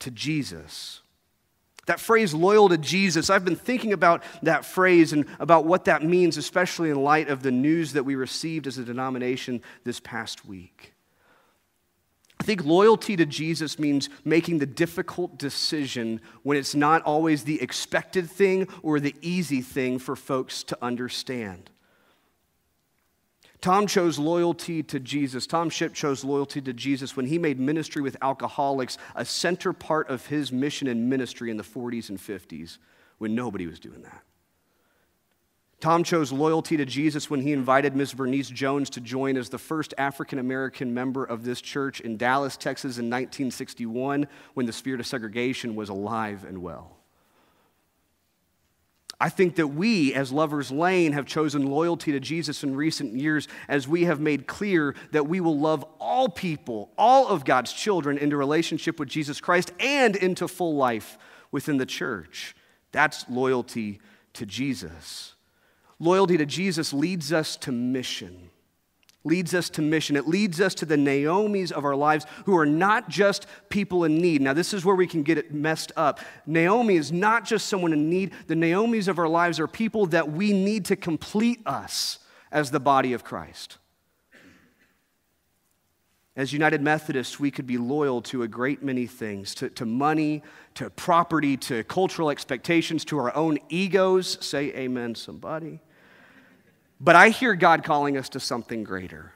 to 0.00 0.10
Jesus. 0.10 1.00
That 1.86 2.00
phrase, 2.00 2.34
loyal 2.34 2.68
to 2.68 2.78
Jesus, 2.78 3.30
I've 3.30 3.44
been 3.44 3.56
thinking 3.56 3.92
about 3.92 4.22
that 4.42 4.64
phrase 4.64 5.12
and 5.12 5.24
about 5.38 5.64
what 5.64 5.84
that 5.84 6.02
means, 6.02 6.36
especially 6.36 6.90
in 6.90 7.02
light 7.02 7.28
of 7.28 7.42
the 7.42 7.52
news 7.52 7.92
that 7.92 8.04
we 8.04 8.16
received 8.16 8.66
as 8.66 8.76
a 8.76 8.84
denomination 8.84 9.62
this 9.84 10.00
past 10.00 10.44
week. 10.44 10.94
I 12.40 12.44
think 12.44 12.64
loyalty 12.64 13.16
to 13.16 13.24
Jesus 13.24 13.78
means 13.78 14.08
making 14.24 14.58
the 14.58 14.66
difficult 14.66 15.38
decision 15.38 16.20
when 16.42 16.58
it's 16.58 16.74
not 16.74 17.02
always 17.02 17.44
the 17.44 17.62
expected 17.62 18.28
thing 18.28 18.68
or 18.82 19.00
the 19.00 19.14
easy 19.22 19.62
thing 19.62 19.98
for 19.98 20.16
folks 20.16 20.62
to 20.64 20.78
understand. 20.82 21.70
Tom 23.60 23.86
chose 23.86 24.18
loyalty 24.18 24.82
to 24.82 25.00
Jesus. 25.00 25.46
Tom 25.46 25.70
Shipp 25.70 25.94
chose 25.94 26.24
loyalty 26.24 26.60
to 26.60 26.72
Jesus 26.72 27.16
when 27.16 27.26
he 27.26 27.38
made 27.38 27.58
ministry 27.58 28.02
with 28.02 28.16
alcoholics 28.22 28.98
a 29.14 29.24
center 29.24 29.72
part 29.72 30.08
of 30.10 30.26
his 30.26 30.52
mission 30.52 30.88
and 30.88 31.08
ministry 31.08 31.50
in 31.50 31.56
the 31.56 31.62
40s 31.62 32.10
and 32.10 32.18
50s 32.18 32.78
when 33.18 33.34
nobody 33.34 33.66
was 33.66 33.80
doing 33.80 34.02
that. 34.02 34.22
Tom 35.78 36.04
chose 36.04 36.32
loyalty 36.32 36.76
to 36.78 36.86
Jesus 36.86 37.28
when 37.28 37.42
he 37.42 37.52
invited 37.52 37.94
Ms. 37.94 38.14
Bernice 38.14 38.48
Jones 38.48 38.88
to 38.90 39.00
join 39.00 39.36
as 39.36 39.50
the 39.50 39.58
first 39.58 39.92
African 39.98 40.38
American 40.38 40.94
member 40.94 41.22
of 41.22 41.44
this 41.44 41.60
church 41.60 42.00
in 42.00 42.16
Dallas, 42.16 42.56
Texas 42.56 42.96
in 42.96 43.06
1961 43.06 44.26
when 44.54 44.64
the 44.66 44.72
spirit 44.72 45.00
of 45.00 45.06
segregation 45.06 45.74
was 45.74 45.90
alive 45.90 46.44
and 46.44 46.62
well. 46.62 46.96
I 49.18 49.30
think 49.30 49.56
that 49.56 49.68
we, 49.68 50.12
as 50.12 50.30
Lovers 50.30 50.70
Lane, 50.70 51.12
have 51.12 51.24
chosen 51.24 51.70
loyalty 51.70 52.12
to 52.12 52.20
Jesus 52.20 52.62
in 52.62 52.76
recent 52.76 53.14
years 53.14 53.48
as 53.66 53.88
we 53.88 54.04
have 54.04 54.20
made 54.20 54.46
clear 54.46 54.94
that 55.12 55.26
we 55.26 55.40
will 55.40 55.58
love 55.58 55.84
all 55.98 56.28
people, 56.28 56.90
all 56.98 57.28
of 57.28 57.46
God's 57.46 57.72
children, 57.72 58.18
into 58.18 58.36
relationship 58.36 59.00
with 59.00 59.08
Jesus 59.08 59.40
Christ 59.40 59.72
and 59.80 60.16
into 60.16 60.46
full 60.46 60.76
life 60.76 61.16
within 61.50 61.78
the 61.78 61.86
church. 61.86 62.54
That's 62.92 63.28
loyalty 63.30 64.00
to 64.34 64.44
Jesus. 64.44 65.34
Loyalty 65.98 66.36
to 66.36 66.44
Jesus 66.44 66.92
leads 66.92 67.32
us 67.32 67.56
to 67.56 67.72
mission. 67.72 68.50
Leads 69.26 69.54
us 69.54 69.68
to 69.70 69.82
mission. 69.82 70.14
It 70.14 70.28
leads 70.28 70.60
us 70.60 70.72
to 70.76 70.86
the 70.86 70.96
Naomi's 70.96 71.72
of 71.72 71.84
our 71.84 71.96
lives 71.96 72.26
who 72.44 72.56
are 72.56 72.64
not 72.64 73.08
just 73.08 73.46
people 73.70 74.04
in 74.04 74.18
need. 74.18 74.40
Now, 74.40 74.52
this 74.52 74.72
is 74.72 74.84
where 74.84 74.94
we 74.94 75.08
can 75.08 75.24
get 75.24 75.36
it 75.36 75.52
messed 75.52 75.90
up. 75.96 76.20
Naomi 76.46 76.94
is 76.94 77.10
not 77.10 77.44
just 77.44 77.66
someone 77.66 77.92
in 77.92 78.08
need. 78.08 78.30
The 78.46 78.54
Naomi's 78.54 79.08
of 79.08 79.18
our 79.18 79.26
lives 79.26 79.58
are 79.58 79.66
people 79.66 80.06
that 80.06 80.30
we 80.30 80.52
need 80.52 80.84
to 80.84 80.94
complete 80.94 81.58
us 81.66 82.20
as 82.52 82.70
the 82.70 82.78
body 82.78 83.14
of 83.14 83.24
Christ. 83.24 83.78
As 86.36 86.52
United 86.52 86.80
Methodists, 86.80 87.40
we 87.40 87.50
could 87.50 87.66
be 87.66 87.78
loyal 87.78 88.22
to 88.22 88.44
a 88.44 88.48
great 88.48 88.80
many 88.80 89.06
things 89.06 89.56
to, 89.56 89.70
to 89.70 89.84
money, 89.84 90.44
to 90.74 90.88
property, 90.90 91.56
to 91.56 91.82
cultural 91.82 92.30
expectations, 92.30 93.04
to 93.06 93.18
our 93.18 93.34
own 93.34 93.58
egos. 93.70 94.38
Say 94.40 94.66
amen, 94.74 95.16
somebody. 95.16 95.80
But 97.00 97.16
I 97.16 97.28
hear 97.28 97.54
God 97.54 97.84
calling 97.84 98.16
us 98.16 98.28
to 98.30 98.40
something 98.40 98.84
greater. 98.84 99.32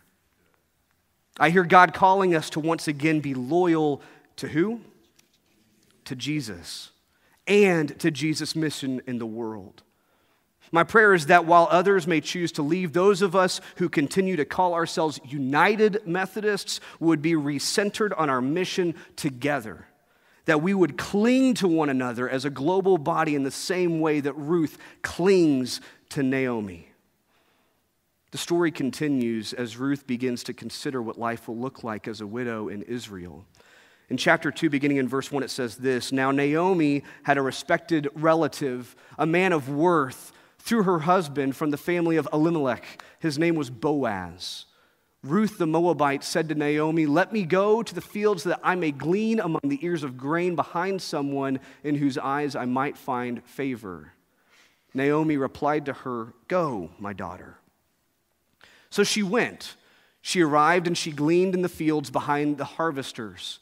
I 1.39 1.51
hear 1.51 1.65
God 1.65 1.95
calling 1.95 2.35
us 2.35 2.51
to 2.51 2.61
once 2.61 2.89
again 2.89 3.21
be 3.21 3.35
loyal 3.35 4.03
to 4.37 4.49
who? 4.49 4.81
To 6.07 6.17
Jesus 6.17 6.91
and 7.47 7.99
to 8.01 8.11
Jesus' 8.11 8.55
mission 8.55 9.03
in 9.07 9.19
the 9.19 9.27
world. 9.27 9.83
My 10.73 10.85
prayer 10.85 11.15
is 11.15 11.27
that 11.27 11.47
while 11.47 11.67
others 11.71 12.07
may 12.07 12.21
choose 12.21 12.53
to 12.53 12.63
leave, 12.63 12.93
those 12.93 13.23
of 13.23 13.35
us 13.35 13.61
who 13.77 13.89
continue 13.89 14.37
to 14.37 14.45
call 14.45 14.73
ourselves 14.73 15.19
United 15.25 16.07
Methodists 16.07 16.81
would 17.01 17.21
be 17.21 17.33
recentered 17.33 18.13
on 18.17 18.31
our 18.31 18.41
mission 18.41 18.95
together. 19.17 19.87
That 20.45 20.63
we 20.63 20.73
would 20.73 20.97
cling 20.97 21.55
to 21.55 21.67
one 21.67 21.91
another 21.91 22.29
as 22.29 22.45
a 22.45 22.51
global 22.51 22.99
body 22.99 23.35
in 23.35 23.43
the 23.43 23.51
same 23.51 24.01
way 24.01 24.21
that 24.21 24.33
Ruth 24.35 24.79
clings 25.03 25.81
to 26.11 26.23
Naomi. 26.23 26.90
The 28.31 28.39
story 28.39 28.71
continues 28.71 29.53
as 29.53 29.77
Ruth 29.77 30.07
begins 30.07 30.45
to 30.45 30.53
consider 30.53 31.03
what 31.03 31.19
life 31.19 31.49
will 31.49 31.59
look 31.59 31.83
like 31.83 32.07
as 32.07 32.21
a 32.21 32.27
widow 32.27 32.69
in 32.69 32.83
Israel. 32.83 33.45
In 34.09 34.17
chapter 34.17 34.51
2, 34.51 34.71
beginning 34.71 34.99
in 34.99 35.09
verse 35.09 35.31
1, 35.33 35.43
it 35.43 35.51
says 35.51 35.77
this 35.77 36.13
Now 36.13 36.31
Naomi 36.31 37.03
had 37.25 37.39
a 37.39 37.43
respected 37.43 38.09
relative, 38.15 38.95
a 39.19 39.27
man 39.27 39.53
of 39.53 39.69
worth 39.69 40.33
through 40.59 40.85
her 40.85 41.01
husband 41.01 41.57
from 41.57 41.71
the 41.71 41.77
family 41.77 42.17
of 42.17 42.29
Elimelech. 42.33 43.03
His 43.19 43.39
name 43.39 43.55
was 43.55 43.71
Boaz. 43.71 44.67
Ruth 45.23 45.59
the 45.59 45.67
Moabite 45.67 46.25
said 46.25 46.49
to 46.49 46.55
Naomi, 46.55 47.07
Let 47.07 47.33
me 47.33 47.45
go 47.45 47.83
to 47.83 47.95
the 47.95 48.01
fields 48.01 48.45
that 48.45 48.61
I 48.63 48.75
may 48.75 48.91
glean 48.91 49.39
among 49.39 49.61
the 49.65 49.85
ears 49.85 50.03
of 50.03 50.17
grain 50.17 50.55
behind 50.55 51.03
someone 51.03 51.61
in 51.85 51.97
whose 51.97 52.17
eyes 52.17 52.57
I 52.57 52.65
might 52.65 52.97
find 52.97 53.45
favor. 53.45 54.15
Naomi 54.95 55.37
replied 55.37 55.87
to 55.87 55.93
her, 55.93 56.33
Go, 56.49 56.91
my 56.99 57.13
daughter. 57.13 57.60
So 58.91 59.05
she 59.05 59.23
went. 59.23 59.77
She 60.21 60.43
arrived 60.43 60.87
and 60.87 60.97
she 60.97 61.13
gleaned 61.13 61.55
in 61.55 61.63
the 61.63 61.69
fields 61.69 62.11
behind 62.11 62.59
the 62.59 62.65
harvesters. 62.65 63.61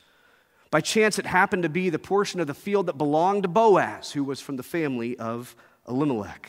By 0.70 0.80
chance, 0.80 1.18
it 1.18 1.26
happened 1.26 1.62
to 1.62 1.68
be 1.68 1.88
the 1.88 1.98
portion 1.98 2.40
of 2.40 2.46
the 2.46 2.54
field 2.54 2.86
that 2.86 2.98
belonged 2.98 3.44
to 3.44 3.48
Boaz, 3.48 4.12
who 4.12 4.24
was 4.24 4.40
from 4.40 4.56
the 4.56 4.62
family 4.62 5.16
of 5.18 5.54
Elimelech. 5.86 6.48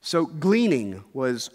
So, 0.00 0.26
gleaning 0.26 1.04
was, 1.12 1.50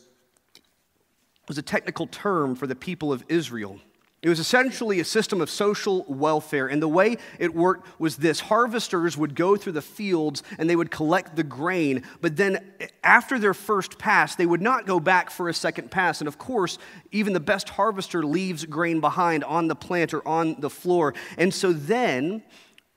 was 1.47 1.57
a 1.57 1.61
technical 1.61 2.07
term 2.07 2.55
for 2.55 2.67
the 2.67 2.75
people 2.75 3.13
of 3.13 3.23
Israel. 3.29 3.79
It 4.23 4.29
was 4.29 4.39
essentially 4.39 4.99
a 4.99 5.05
system 5.05 5.41
of 5.41 5.49
social 5.49 6.03
welfare. 6.07 6.67
And 6.67 6.81
the 6.81 6.87
way 6.87 7.17
it 7.37 7.53
worked 7.53 7.99
was 7.99 8.17
this 8.17 8.39
harvesters 8.39 9.15
would 9.15 9.35
go 9.35 9.55
through 9.55 9.73
the 9.73 9.81
fields 9.81 10.41
and 10.57 10.67
they 10.67 10.75
would 10.75 10.89
collect 10.89 11.35
the 11.35 11.43
grain. 11.43 12.01
But 12.19 12.35
then, 12.35 12.73
eh, 12.79 12.87
after 13.03 13.37
their 13.37 13.53
first 13.53 13.99
pass, 13.99 14.35
they 14.35 14.47
would 14.47 14.61
not 14.61 14.87
go 14.87 14.99
back 14.99 15.29
for 15.29 15.49
a 15.49 15.53
second 15.53 15.91
pass. 15.91 16.19
And 16.19 16.27
of 16.27 16.39
course, 16.39 16.79
even 17.11 17.33
the 17.33 17.39
best 17.39 17.69
harvester 17.69 18.25
leaves 18.25 18.65
grain 18.65 19.01
behind 19.01 19.43
on 19.43 19.67
the 19.67 19.75
plant 19.75 20.15
or 20.15 20.27
on 20.27 20.61
the 20.61 20.69
floor. 20.69 21.13
And 21.37 21.53
so 21.53 21.71
then, 21.71 22.41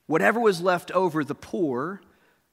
whatever 0.06 0.40
was 0.40 0.62
left 0.62 0.90
over, 0.92 1.22
the 1.22 1.34
poor, 1.34 2.00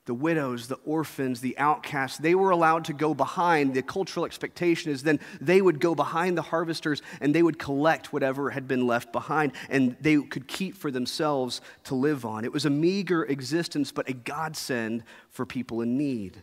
the 0.08 0.14
widows, 0.14 0.68
the 0.68 0.80
orphans, 0.86 1.42
the 1.42 1.58
outcasts, 1.58 2.18
they 2.18 2.34
were 2.34 2.50
allowed 2.50 2.86
to 2.86 2.94
go 2.94 3.14
behind. 3.14 3.74
The 3.74 3.84
cultural 3.84 4.26
expectation 4.26 4.92
is 4.92 5.04
then 5.04 5.20
they 5.40 5.62
would 5.62 5.80
go 5.80 5.94
behind 5.94 6.38
the 6.38 6.42
harvesters 6.42 7.02
and 7.22 7.36
they 7.36 7.44
would 7.44 7.60
collect 7.60 8.12
whatever 8.12 8.50
had 8.50 8.68
been 8.68 8.88
left 8.88 9.12
behind 9.12 9.52
and 9.70 9.96
they 10.02 10.20
could 10.22 10.48
keep 10.48 10.76
for 10.76 10.90
themselves 10.90 11.62
to 11.84 11.96
live 11.96 12.26
on. 12.26 12.46
It 12.46 12.52
was 12.52 12.66
a 12.66 12.70
meager 12.70 13.24
existence, 13.26 13.92
but 13.92 14.10
a 14.10 14.14
godsend 14.14 15.04
for 15.30 15.46
people 15.46 15.82
in 15.82 15.98
need. 15.98 16.42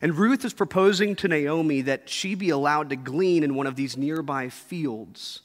And 0.00 0.14
Ruth 0.14 0.44
is 0.44 0.54
proposing 0.54 1.16
to 1.16 1.28
Naomi 1.28 1.80
that 1.82 2.08
she 2.08 2.34
be 2.34 2.50
allowed 2.50 2.90
to 2.90 2.96
glean 2.96 3.42
in 3.42 3.54
one 3.54 3.66
of 3.66 3.76
these 3.76 3.96
nearby 3.96 4.48
fields 4.48 5.42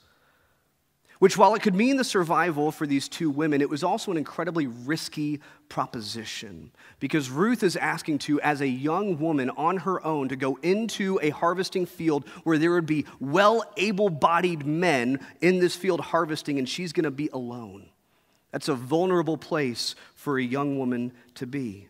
which, 1.22 1.38
while 1.38 1.54
it 1.54 1.62
could 1.62 1.76
mean 1.76 1.98
the 1.98 2.04
survival 2.04 2.72
for 2.72 2.88
these 2.88 3.08
two 3.08 3.30
women, 3.30 3.62
it 3.62 3.70
was 3.70 3.84
also 3.84 4.10
an 4.10 4.18
incredibly 4.18 4.66
risky 4.66 5.40
proposition 5.70 6.72
because 7.00 7.30
Ruth 7.30 7.62
is 7.62 7.76
asking 7.76 8.18
to, 8.20 8.42
as 8.42 8.60
a 8.60 8.68
young 8.68 9.20
woman 9.20 9.52
on 9.52 9.78
her 9.78 10.04
own, 10.04 10.30
to 10.30 10.36
go 10.36 10.58
into 10.64 11.20
a 11.22 11.30
harvesting 11.30 11.86
field 11.86 12.28
where 12.44 12.58
there 12.58 12.72
would 12.72 12.88
be 12.88 13.06
well 13.20 13.64
able 13.78 14.10
bodied 14.10 14.66
men 14.66 15.20
in 15.42 15.60
this 15.60 15.76
field 15.76 16.00
harvesting, 16.00 16.58
and 16.58 16.68
she's 16.68 16.92
going 16.92 17.04
to 17.04 17.12
be 17.12 17.30
alone. 17.32 17.92
That's 18.50 18.68
a 18.68 18.74
vulnerable 18.74 19.38
place 19.38 19.94
for 20.16 20.40
a 20.40 20.44
young 20.44 20.80
woman 20.80 21.12
to 21.36 21.46
be. 21.46 21.88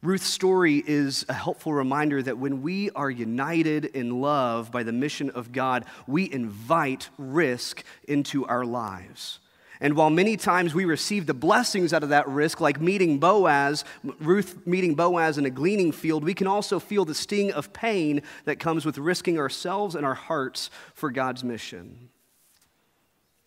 Ruth's 0.00 0.26
story 0.26 0.82
is 0.86 1.24
a 1.28 1.32
helpful 1.32 1.72
reminder 1.72 2.22
that 2.22 2.38
when 2.38 2.62
we 2.62 2.88
are 2.90 3.10
united 3.10 3.84
in 3.86 4.20
love 4.20 4.70
by 4.70 4.84
the 4.84 4.92
mission 4.92 5.30
of 5.30 5.50
God, 5.50 5.84
we 6.06 6.30
invite 6.30 7.08
risk 7.18 7.82
into 8.06 8.46
our 8.46 8.64
lives. 8.64 9.40
And 9.80 9.94
while 9.94 10.10
many 10.10 10.36
times 10.36 10.72
we 10.72 10.84
receive 10.84 11.26
the 11.26 11.34
blessings 11.34 11.92
out 11.92 12.04
of 12.04 12.08
that 12.10 12.28
risk, 12.28 12.60
like 12.60 12.80
meeting 12.80 13.18
Boaz, 13.18 13.84
Ruth 14.20 14.64
meeting 14.66 14.94
Boaz 14.94 15.36
in 15.36 15.46
a 15.46 15.50
gleaning 15.50 15.90
field, 15.90 16.22
we 16.22 16.34
can 16.34 16.46
also 16.46 16.78
feel 16.78 17.04
the 17.04 17.14
sting 17.14 17.52
of 17.52 17.72
pain 17.72 18.22
that 18.44 18.60
comes 18.60 18.84
with 18.84 18.98
risking 18.98 19.38
ourselves 19.38 19.96
and 19.96 20.06
our 20.06 20.14
hearts 20.14 20.70
for 20.94 21.10
God's 21.10 21.42
mission. 21.42 22.08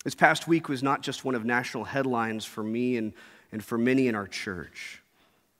This 0.03 0.15
past 0.15 0.47
week 0.47 0.67
was 0.67 0.83
not 0.83 1.01
just 1.01 1.23
one 1.23 1.35
of 1.35 1.45
national 1.45 1.85
headlines 1.85 2.43
for 2.43 2.63
me 2.63 2.97
and, 2.97 3.13
and 3.51 3.63
for 3.63 3.77
many 3.77 4.07
in 4.07 4.15
our 4.15 4.27
church. 4.27 5.00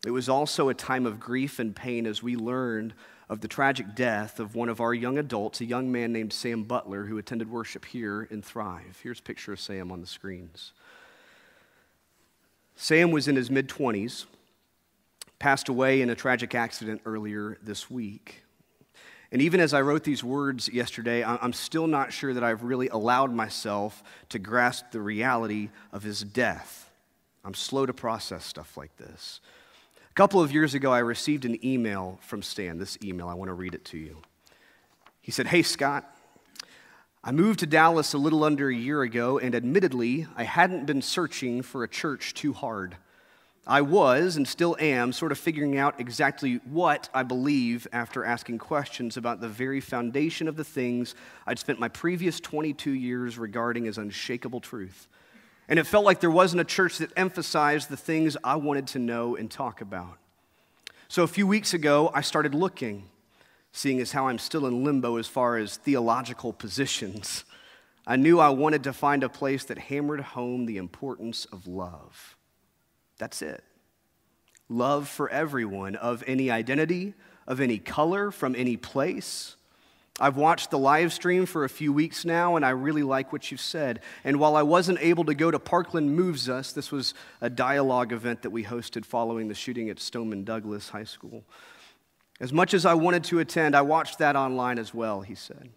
It 0.05 0.12
was 0.12 0.29
also 0.29 0.70
a 0.70 0.74
time 0.74 1.05
of 1.05 1.20
grief 1.20 1.60
and 1.60 1.75
pain 1.75 2.08
as 2.08 2.24
we 2.24 2.36
learned 2.36 2.93
of 3.29 3.41
the 3.41 3.48
tragic 3.48 3.96
death 3.96 4.39
of 4.39 4.55
one 4.55 4.67
of 4.67 4.81
our 4.81 4.93
young 4.93 5.17
adults, 5.17 5.62
a 5.62 5.65
young 5.65 5.91
man 5.91 6.12
named 6.12 6.34
Sam 6.34 6.63
Butler, 6.63 7.05
who 7.05 7.17
attended 7.17 7.50
worship 7.50 7.86
here 7.86 8.27
in 8.31 8.41
Thrive. 8.41 9.00
Here's 9.01 9.20
a 9.20 9.24
picture 9.24 9.53
of 9.53 9.60
Sam 9.60 9.91
on 9.91 10.01
the 10.01 10.08
screens. 10.08 10.74
Sam 12.75 13.12
was 13.12 13.27
in 13.27 13.36
his 13.36 13.51
mid 13.51 13.70
20s, 13.70 14.25
passed 15.38 15.70
away 15.70 16.01
in 16.01 16.10
a 16.10 16.15
tragic 16.15 16.55
accident 16.55 17.01
earlier 17.05 17.58
this 17.62 17.89
week. 17.89 18.43
And 19.31 19.41
even 19.41 19.60
as 19.62 19.74
I 19.74 19.81
wrote 19.81 20.03
these 20.03 20.24
words 20.24 20.67
yesterday, 20.67 21.24
I'm 21.24 21.53
still 21.53 21.88
not 21.88 22.12
sure 22.12 22.34
that 22.34 22.43
I've 22.43 22.63
really 22.63 22.89
allowed 22.89 23.31
myself 23.31 24.03
to 24.29 24.39
grasp 24.39 24.91
the 24.91 25.00
reality 25.00 25.70
of 25.93 26.03
his 26.03 26.22
death. 26.22 26.89
I'm 27.46 27.53
slow 27.53 27.86
to 27.86 27.93
process 27.93 28.43
stuff 28.43 28.75
like 28.75 28.98
this. 28.98 29.39
A 30.11 30.13
couple 30.13 30.41
of 30.41 30.51
years 30.51 30.73
ago, 30.73 30.91
I 30.91 30.99
received 30.99 31.45
an 31.45 31.65
email 31.65 32.19
from 32.21 32.41
Stan. 32.41 32.77
This 32.77 32.97
email, 33.01 33.29
I 33.29 33.33
want 33.33 33.47
to 33.47 33.53
read 33.53 33.73
it 33.73 33.85
to 33.85 33.97
you. 33.97 34.17
He 35.21 35.31
said, 35.31 35.47
Hey, 35.47 35.63
Scott, 35.63 36.03
I 37.23 37.31
moved 37.31 37.59
to 37.59 37.65
Dallas 37.65 38.13
a 38.13 38.17
little 38.17 38.43
under 38.43 38.67
a 38.67 38.75
year 38.75 39.03
ago, 39.03 39.39
and 39.39 39.55
admittedly, 39.55 40.27
I 40.35 40.43
hadn't 40.43 40.85
been 40.85 41.01
searching 41.01 41.61
for 41.61 41.85
a 41.85 41.87
church 41.87 42.33
too 42.33 42.51
hard. 42.51 42.97
I 43.65 43.83
was, 43.83 44.35
and 44.35 44.45
still 44.45 44.75
am, 44.81 45.13
sort 45.13 45.31
of 45.31 45.37
figuring 45.37 45.77
out 45.77 45.97
exactly 45.97 46.59
what 46.65 47.07
I 47.13 47.23
believe 47.23 47.87
after 47.93 48.25
asking 48.25 48.57
questions 48.57 49.15
about 49.15 49.39
the 49.39 49.47
very 49.47 49.79
foundation 49.79 50.49
of 50.49 50.57
the 50.57 50.65
things 50.65 51.15
I'd 51.47 51.57
spent 51.57 51.79
my 51.79 51.87
previous 51.87 52.41
22 52.41 52.91
years 52.91 53.37
regarding 53.37 53.87
as 53.87 53.97
unshakable 53.97 54.59
truth. 54.59 55.07
And 55.71 55.79
it 55.79 55.87
felt 55.87 56.03
like 56.03 56.19
there 56.19 56.29
wasn't 56.29 56.59
a 56.59 56.65
church 56.65 56.97
that 56.97 57.13
emphasized 57.15 57.89
the 57.89 57.95
things 57.95 58.35
I 58.43 58.57
wanted 58.57 58.87
to 58.87 58.99
know 58.99 59.37
and 59.37 59.49
talk 59.49 59.79
about. 59.79 60.17
So 61.07 61.23
a 61.23 61.27
few 61.27 61.47
weeks 61.47 61.73
ago, 61.73 62.11
I 62.13 62.19
started 62.19 62.53
looking, 62.53 63.05
seeing 63.71 64.01
as 64.01 64.11
how 64.11 64.27
I'm 64.27 64.37
still 64.37 64.67
in 64.67 64.83
limbo 64.83 65.15
as 65.15 65.27
far 65.27 65.55
as 65.55 65.77
theological 65.77 66.51
positions. 66.51 67.45
I 68.05 68.17
knew 68.17 68.37
I 68.37 68.49
wanted 68.49 68.83
to 68.83 68.91
find 68.91 69.23
a 69.23 69.29
place 69.29 69.63
that 69.63 69.77
hammered 69.77 70.19
home 70.19 70.65
the 70.65 70.75
importance 70.75 71.45
of 71.53 71.65
love. 71.67 72.35
That's 73.17 73.41
it. 73.41 73.63
Love 74.67 75.07
for 75.07 75.29
everyone, 75.29 75.95
of 75.95 76.21
any 76.27 76.51
identity, 76.51 77.13
of 77.47 77.61
any 77.61 77.77
color, 77.77 78.29
from 78.29 78.57
any 78.57 78.75
place. 78.75 79.55
I've 80.19 80.37
watched 80.37 80.71
the 80.71 80.77
live 80.77 81.13
stream 81.13 81.45
for 81.45 81.63
a 81.63 81.69
few 81.69 81.93
weeks 81.93 82.25
now, 82.25 82.55
and 82.55 82.65
I 82.65 82.71
really 82.71 83.03
like 83.03 83.31
what 83.31 83.49
you've 83.49 83.61
said. 83.61 84.01
And 84.23 84.39
while 84.39 84.55
I 84.55 84.61
wasn't 84.61 84.99
able 85.01 85.23
to 85.25 85.33
go 85.33 85.49
to 85.49 85.57
Parkland 85.57 86.15
Moves 86.15 86.49
Us, 86.49 86.73
this 86.73 86.91
was 86.91 87.13
a 87.39 87.49
dialogue 87.49 88.11
event 88.11 88.41
that 88.41 88.49
we 88.49 88.63
hosted 88.63 89.05
following 89.05 89.47
the 89.47 89.55
shooting 89.55 89.89
at 89.89 89.99
Stoneman 89.99 90.43
Douglas 90.43 90.89
High 90.89 91.05
School. 91.05 91.43
As 92.39 92.51
much 92.51 92.73
as 92.73 92.85
I 92.85 92.93
wanted 92.93 93.23
to 93.25 93.39
attend, 93.39 93.75
I 93.75 93.81
watched 93.83 94.19
that 94.19 94.35
online 94.35 94.79
as 94.79 94.93
well, 94.93 95.21
he 95.21 95.35
said. 95.35 95.69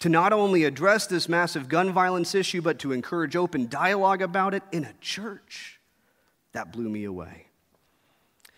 To 0.00 0.08
not 0.08 0.32
only 0.32 0.64
address 0.64 1.06
this 1.06 1.28
massive 1.28 1.68
gun 1.68 1.92
violence 1.92 2.34
issue, 2.34 2.62
but 2.62 2.78
to 2.80 2.92
encourage 2.92 3.34
open 3.34 3.68
dialogue 3.68 4.22
about 4.22 4.54
it 4.54 4.62
in 4.70 4.84
a 4.84 4.94
church. 5.00 5.80
That 6.52 6.72
blew 6.72 6.88
me 6.88 7.04
away. 7.04 7.46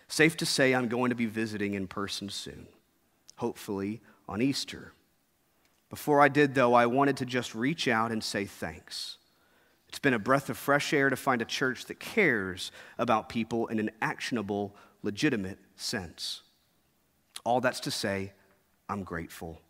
Safe 0.08 0.36
to 0.36 0.46
say, 0.46 0.74
I'm 0.74 0.88
going 0.88 1.08
to 1.10 1.16
be 1.16 1.26
visiting 1.26 1.74
in 1.74 1.86
person 1.86 2.28
soon, 2.28 2.66
hopefully 3.36 4.02
on 4.30 4.40
Easter. 4.40 4.94
Before 5.90 6.22
I 6.22 6.28
did, 6.28 6.54
though, 6.54 6.72
I 6.72 6.86
wanted 6.86 7.16
to 7.18 7.26
just 7.26 7.54
reach 7.54 7.88
out 7.88 8.12
and 8.12 8.22
say 8.22 8.46
thanks. 8.46 9.18
It's 9.88 9.98
been 9.98 10.14
a 10.14 10.20
breath 10.20 10.48
of 10.48 10.56
fresh 10.56 10.94
air 10.94 11.10
to 11.10 11.16
find 11.16 11.42
a 11.42 11.44
church 11.44 11.86
that 11.86 11.98
cares 11.98 12.70
about 12.96 13.28
people 13.28 13.66
in 13.66 13.80
an 13.80 13.90
actionable, 14.00 14.76
legitimate 15.02 15.58
sense. 15.74 16.42
All 17.44 17.60
that's 17.60 17.80
to 17.80 17.90
say, 17.90 18.32
I'm 18.88 19.02
grateful. 19.02 19.60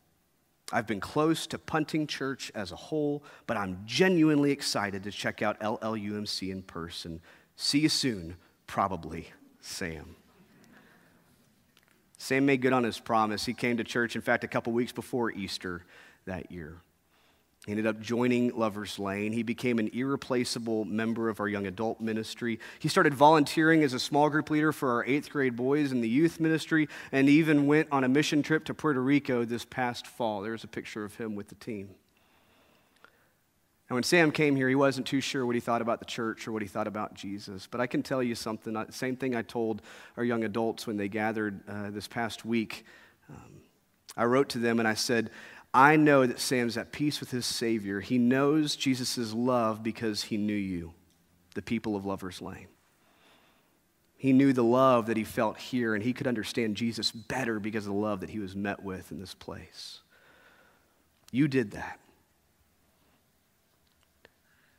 I've 0.73 0.87
been 0.87 1.01
close 1.01 1.47
to 1.49 1.59
punting 1.59 2.07
church 2.07 2.53
as 2.55 2.71
a 2.71 2.77
whole, 2.77 3.25
but 3.47 3.57
I'm 3.57 3.81
genuinely 3.87 4.53
excited 4.53 5.03
to 5.05 5.11
check 5.11 5.41
out 5.41 5.59
LLUMC 5.61 6.51
in 6.51 6.63
person. 6.63 7.23
See 7.57 7.79
you 7.79 7.89
soon, 7.89 8.37
probably, 8.67 9.29
Sam. 9.61 10.17
Sam 12.21 12.45
made 12.45 12.61
good 12.61 12.75
on 12.75 12.85
his 12.85 13.01
promise. 13.01 13.47
He 13.47 13.55
came 13.55 13.79
to 13.79 13.85
church, 13.85 14.15
in 14.15 14.21
fact, 14.21 14.45
a 14.45 14.49
couple 14.49 14.75
weeks 14.75 14.93
before 14.93 15.31
Easter 15.31 15.87
that 16.27 16.53
year. 16.53 16.77
He 17.65 17.73
ended 17.73 17.87
up 17.87 17.99
joining 17.99 18.55
Lover's 18.55 18.99
Lane. 18.99 19.33
He 19.33 19.43
became 19.43 19.79
an 19.79 19.89
irreplaceable 19.95 20.85
member 20.85 21.31
of 21.31 21.41
our 21.41 21.49
young 21.49 21.67
adult 21.67 21.99
ministry. 21.99 22.61
He 22.79 22.89
started 22.89 23.15
volunteering 23.15 23.83
as 23.83 23.95
a 23.95 23.99
small 23.99 24.29
group 24.29 24.51
leader 24.51 24.71
for 24.71 24.93
our 24.93 25.05
eighth 25.07 25.31
grade 25.31 25.57
boys 25.57 25.93
in 25.93 26.03
the 26.03 26.11
youth 26.11 26.41
ministry 26.41 26.91
and 27.11 27.27
even 27.27 27.67
went 27.67 27.89
on 27.91 28.05
a 28.05 28.09
mission 28.09 28.43
trip 28.43 28.67
to 28.67 28.75
Puerto 28.75 29.01
Rico 29.01 29.47
this 29.47 29.65
past 29.65 30.07
fall. 30.07 30.43
There's 30.43 30.63
a 30.63 30.69
picture 30.69 31.05
of 31.05 31.15
him 31.15 31.35
with 31.35 31.49
the 31.49 31.55
team. 31.55 31.89
And 33.91 33.97
when 33.97 34.05
Sam 34.05 34.31
came 34.31 34.55
here, 34.55 34.69
he 34.69 34.77
wasn't 34.77 35.09
too 35.09 35.21
sure 35.21 35.45
what 35.45 35.57
he 35.57 35.61
thought 35.61 35.83
about 35.83 35.99
the 35.99 36.05
church 36.05 36.47
or 36.47 36.53
what 36.53 36.63
he 36.63 36.69
thought 36.69 36.87
about 36.87 37.15
Jesus. 37.15 37.67
But 37.69 37.81
I 37.81 37.89
can 37.89 38.05
tell 38.05 38.23
you 38.23 38.37
something, 38.37 38.77
same 38.91 39.17
thing 39.17 39.35
I 39.35 39.43
told 39.43 39.83
our 40.17 40.23
young 40.23 40.45
adults 40.45 40.87
when 40.87 40.97
they 40.97 41.09
gathered 41.09 41.61
uh, 41.69 41.91
this 41.91 42.07
past 42.07 42.45
week. 42.45 42.87
Um, 43.29 43.63
I 44.17 44.27
wrote 44.27 44.49
to 44.51 44.59
them 44.59 44.79
and 44.79 44.87
I 44.87 44.95
said, 44.95 45.31
I 45.75 45.97
know 45.97 46.25
that 46.25 46.39
Sam's 46.39 46.77
at 46.77 46.93
peace 46.93 47.19
with 47.19 47.33
his 47.33 47.45
Savior. 47.45 47.99
He 47.99 48.17
knows 48.17 48.77
Jesus' 48.77 49.33
love 49.33 49.83
because 49.83 50.23
he 50.23 50.37
knew 50.37 50.55
you, 50.55 50.93
the 51.57 51.63
people 51.63 51.97
of 51.97 52.05
Lover's 52.05 52.41
Lane. 52.41 52.69
He 54.17 54.33
knew 54.33 54.53
the 54.53 54.63
love 54.63 55.07
that 55.07 55.17
he 55.17 55.25
felt 55.25 55.59
here, 55.59 55.97
and 55.97 56.05
he 56.05 56.13
could 56.13 56.29
understand 56.29 56.77
Jesus 56.77 57.11
better 57.11 57.59
because 57.59 57.87
of 57.87 57.93
the 57.93 57.99
love 57.99 58.21
that 58.21 58.31
he 58.31 58.39
was 58.39 58.55
met 58.55 58.85
with 58.85 59.11
in 59.11 59.19
this 59.19 59.35
place. 59.35 59.99
You 61.33 61.49
did 61.49 61.73
that. 61.73 61.99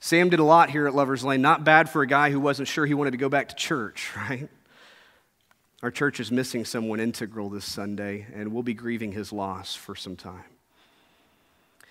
Sam 0.03 0.29
did 0.29 0.39
a 0.39 0.43
lot 0.43 0.71
here 0.71 0.87
at 0.87 0.95
Lover's 0.95 1.23
Lane. 1.23 1.43
Not 1.43 1.63
bad 1.63 1.87
for 1.87 2.01
a 2.01 2.07
guy 2.07 2.31
who 2.31 2.39
wasn't 2.39 2.67
sure 2.67 2.87
he 2.87 2.95
wanted 2.95 3.11
to 3.11 3.17
go 3.17 3.29
back 3.29 3.49
to 3.49 3.55
church, 3.55 4.09
right? 4.17 4.49
Our 5.83 5.91
church 5.91 6.19
is 6.19 6.31
missing 6.31 6.65
someone 6.65 6.99
integral 6.99 7.49
this 7.49 7.65
Sunday, 7.65 8.25
and 8.33 8.51
we'll 8.51 8.63
be 8.63 8.73
grieving 8.73 9.11
his 9.11 9.31
loss 9.31 9.75
for 9.75 9.95
some 9.95 10.15
time. 10.15 10.43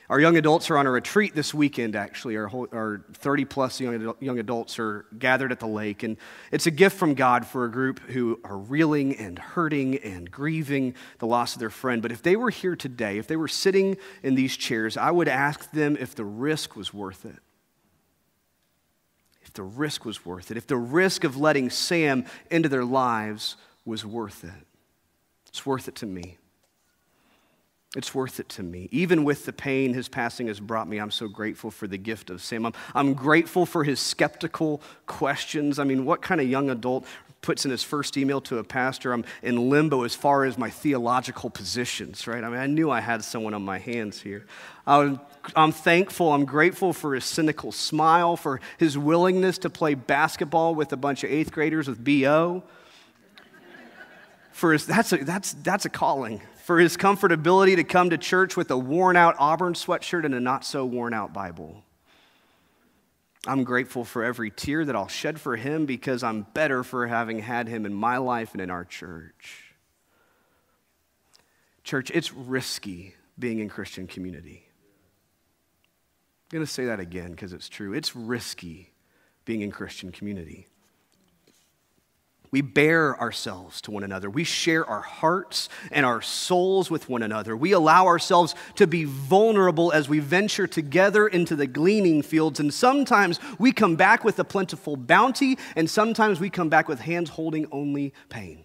Our 0.09 0.19
young 0.19 0.37
adults 0.37 0.71
are 0.71 0.77
on 0.77 0.89
a 0.89 0.91
retreat 0.91 1.37
this 1.37 1.55
weekend, 1.55 1.95
actually. 1.95 2.37
Our, 2.37 2.49
whole, 2.49 2.67
our 2.73 3.05
30 3.13 3.45
plus 3.45 3.81
young, 3.81 4.13
young 4.19 4.41
adults 4.41 4.81
are 4.81 5.07
gathered 5.17 5.53
at 5.53 5.61
the 5.61 5.69
lake. 5.69 6.03
And 6.03 6.17
it's 6.51 6.67
a 6.67 6.73
gift 6.73 6.97
from 6.97 7.15
God 7.15 7.47
for 7.47 7.65
a 7.65 7.71
group 7.71 8.01
who 8.01 8.41
are 8.43 8.59
reeling 8.59 9.17
and 9.19 9.39
hurting 9.39 9.99
and 9.99 10.29
grieving 10.29 10.95
the 11.21 11.29
loss 11.29 11.55
of 11.55 11.61
their 11.61 11.71
friend. 11.71 12.03
But 12.03 12.11
if 12.11 12.23
they 12.23 12.35
were 12.35 12.51
here 12.51 12.75
today, 12.75 13.19
if 13.19 13.29
they 13.29 13.37
were 13.37 13.47
sitting 13.47 13.99
in 14.25 14.35
these 14.35 14.57
chairs, 14.57 14.97
I 14.97 15.13
would 15.13 15.29
ask 15.29 15.71
them 15.71 15.97
if 15.97 16.17
the 16.17 16.25
risk 16.25 16.75
was 16.75 16.93
worth 16.93 17.25
it. 17.25 17.39
If 19.51 19.55
the 19.55 19.65
risk 19.65 20.05
was 20.05 20.25
worth 20.25 20.53
it. 20.53 20.57
If 20.57 20.69
the 20.69 20.77
risk 20.77 21.25
of 21.25 21.37
letting 21.37 21.71
Sam 21.71 22.25
into 22.53 22.69
their 22.69 22.85
lives 22.85 23.57
was 23.85 24.07
worth 24.07 24.45
it. 24.45 24.65
It's 25.49 25.67
worth 25.67 25.89
it 25.89 25.97
to 25.97 26.07
me. 26.07 26.39
It's 27.97 28.15
worth 28.15 28.39
it 28.39 28.49
to 28.51 28.63
me. 28.63 28.89
Even 28.93 29.25
with 29.25 29.47
the 29.47 29.53
pain 29.53 29.93
his 29.93 30.09
passing 30.09 30.47
has 30.47 30.61
brought 30.61 30.87
me, 30.87 30.99
I'm 30.99 31.11
so 31.11 31.27
grateful 31.27 31.73
for 31.73 31.89
the 31.89 31.99
gift 31.99 32.31
of 32.31 32.41
Sam. 32.41 32.65
I'm, 32.65 32.75
I'm, 32.95 33.13
grateful 33.13 33.67
for 33.67 33.83
his 33.83 33.99
skeptical 33.99 34.83
questions. 35.07 35.81
I 35.81 35.85
mean, 35.85 36.05
what 36.05 36.23
kind 36.23 36.41
of 36.41 36.49
young 36.49 36.71
adult 36.71 37.05
puts 37.43 37.65
in 37.65 37.71
his 37.71 37.83
first 37.83 38.17
email 38.17 38.41
to 38.43 38.59
a 38.59 38.65
pastor, 38.65 39.13
I'm 39.13 39.25
in 39.43 39.71
limbo 39.71 40.05
as 40.05 40.15
far 40.15 40.45
as 40.45 40.59
my 40.59 40.71
theological 40.71 41.51
positions, 41.51 42.27
right? 42.27 42.45
I 42.45 42.49
mean, 42.49 42.59
I 42.59 42.67
knew 42.67 42.91
I 42.91 43.01
had 43.01 43.25
someone 43.25 43.55
on 43.55 43.63
my 43.63 43.79
hands 43.79 44.21
here. 44.21 44.47
I'm, 44.87 45.21
I'm 45.57 45.73
thankful, 45.73 46.33
I'm 46.33 46.45
grateful 46.45 46.93
for 46.93 47.15
his 47.15 47.25
cynical 47.25 47.73
smile, 47.73 48.37
for 48.37 48.61
his 48.79 48.99
willingness 48.99 49.59
to 49.59 49.71
play 49.71 49.95
basketball 49.95 50.75
with 50.75 50.93
a 50.93 50.97
bunch 50.97 51.25
of 51.25 51.31
eighth 51.31 51.53
graders 51.53 51.89
with 51.89 52.05
BO. 52.05 52.63
For 54.53 54.73
his, 54.73 54.85
that's, 54.87 55.13
a, 55.13 55.19
that's, 55.19 55.55
that's 55.55 55.87
a 55.87 55.91
calling 55.91 56.43
for 56.71 56.79
his 56.79 56.97
comfortability 56.97 57.75
to 57.75 57.83
come 57.83 58.11
to 58.11 58.17
church 58.19 58.57
with 58.57 58.71
a 58.71 58.79
worn 58.79 59.17
out 59.17 59.35
Auburn 59.39 59.73
sweatshirt 59.73 60.25
and 60.25 60.35
a 60.35 60.41
not 60.41 60.65
so 60.65 60.85
worn 60.85 61.13
out 61.13 61.33
Bible. 61.33 61.83
I'm 63.47 63.65
grateful 63.65 64.05
for 64.05 64.23
every 64.23 64.51
tear 64.51 64.85
that 64.85 64.95
I'll 64.95 65.09
shed 65.09 65.41
for 65.41 65.57
him 65.57 65.87
because 65.87 66.23
I'm 66.23 66.43
better 66.53 66.85
for 66.85 67.07
having 67.07 67.39
had 67.39 67.69
him 67.69 67.87
in 67.87 67.95
my 67.95 68.19
life 68.19 68.53
and 68.53 68.61
in 68.61 68.71
our 68.71 68.85
church. 68.85 69.75
Church, 71.83 72.11
it's 72.13 72.33
risky 72.33 73.15
being 73.39 73.59
in 73.59 73.69
Christian 73.69 74.07
community. 74.07 74.67
I'm 76.53 76.59
going 76.59 76.67
to 76.67 76.71
say 76.71 76.87
that 76.87 77.01
again 77.01 77.31
because 77.31 77.53
it's 77.53 77.69
true. 77.69 77.95
It's 77.95 78.15
risky 78.15 78.93
being 79.45 79.63
in 79.63 79.71
Christian 79.71 80.13
community. 80.13 80.69
We 82.53 82.63
bear 82.63 83.19
ourselves 83.21 83.81
to 83.83 83.93
one 83.93 84.03
another. 84.03 84.29
We 84.29 84.43
share 84.43 84.85
our 84.85 85.03
hearts 85.03 85.69
and 85.93 86.05
our 86.05 86.21
souls 86.21 86.91
with 86.91 87.09
one 87.09 87.23
another. 87.23 87.57
We 87.57 87.71
allow 87.73 88.07
ourselves 88.07 88.57
to 88.75 88.89
be 88.89 89.05
vulnerable 89.05 89.93
as 89.93 90.09
we 90.09 90.19
venture 90.19 90.67
together 90.67 91.29
into 91.29 91.55
the 91.55 91.69
gleaning 91.69 92.23
fields. 92.23 92.59
And 92.59 92.75
sometimes 92.75 93.39
we 93.61 93.71
come 93.71 93.95
back 93.95 94.25
with 94.25 94.39
a 94.41 94.45
plentiful 94.45 94.97
bounty, 94.97 95.59
and 95.77 95.89
sometimes 95.89 96.41
we 96.41 96.51
come 96.51 96.69
back 96.69 96.89
with 96.89 97.01
hands 97.01 97.31
holding 97.31 97.67
only 97.71 98.13
pain. 98.29 98.65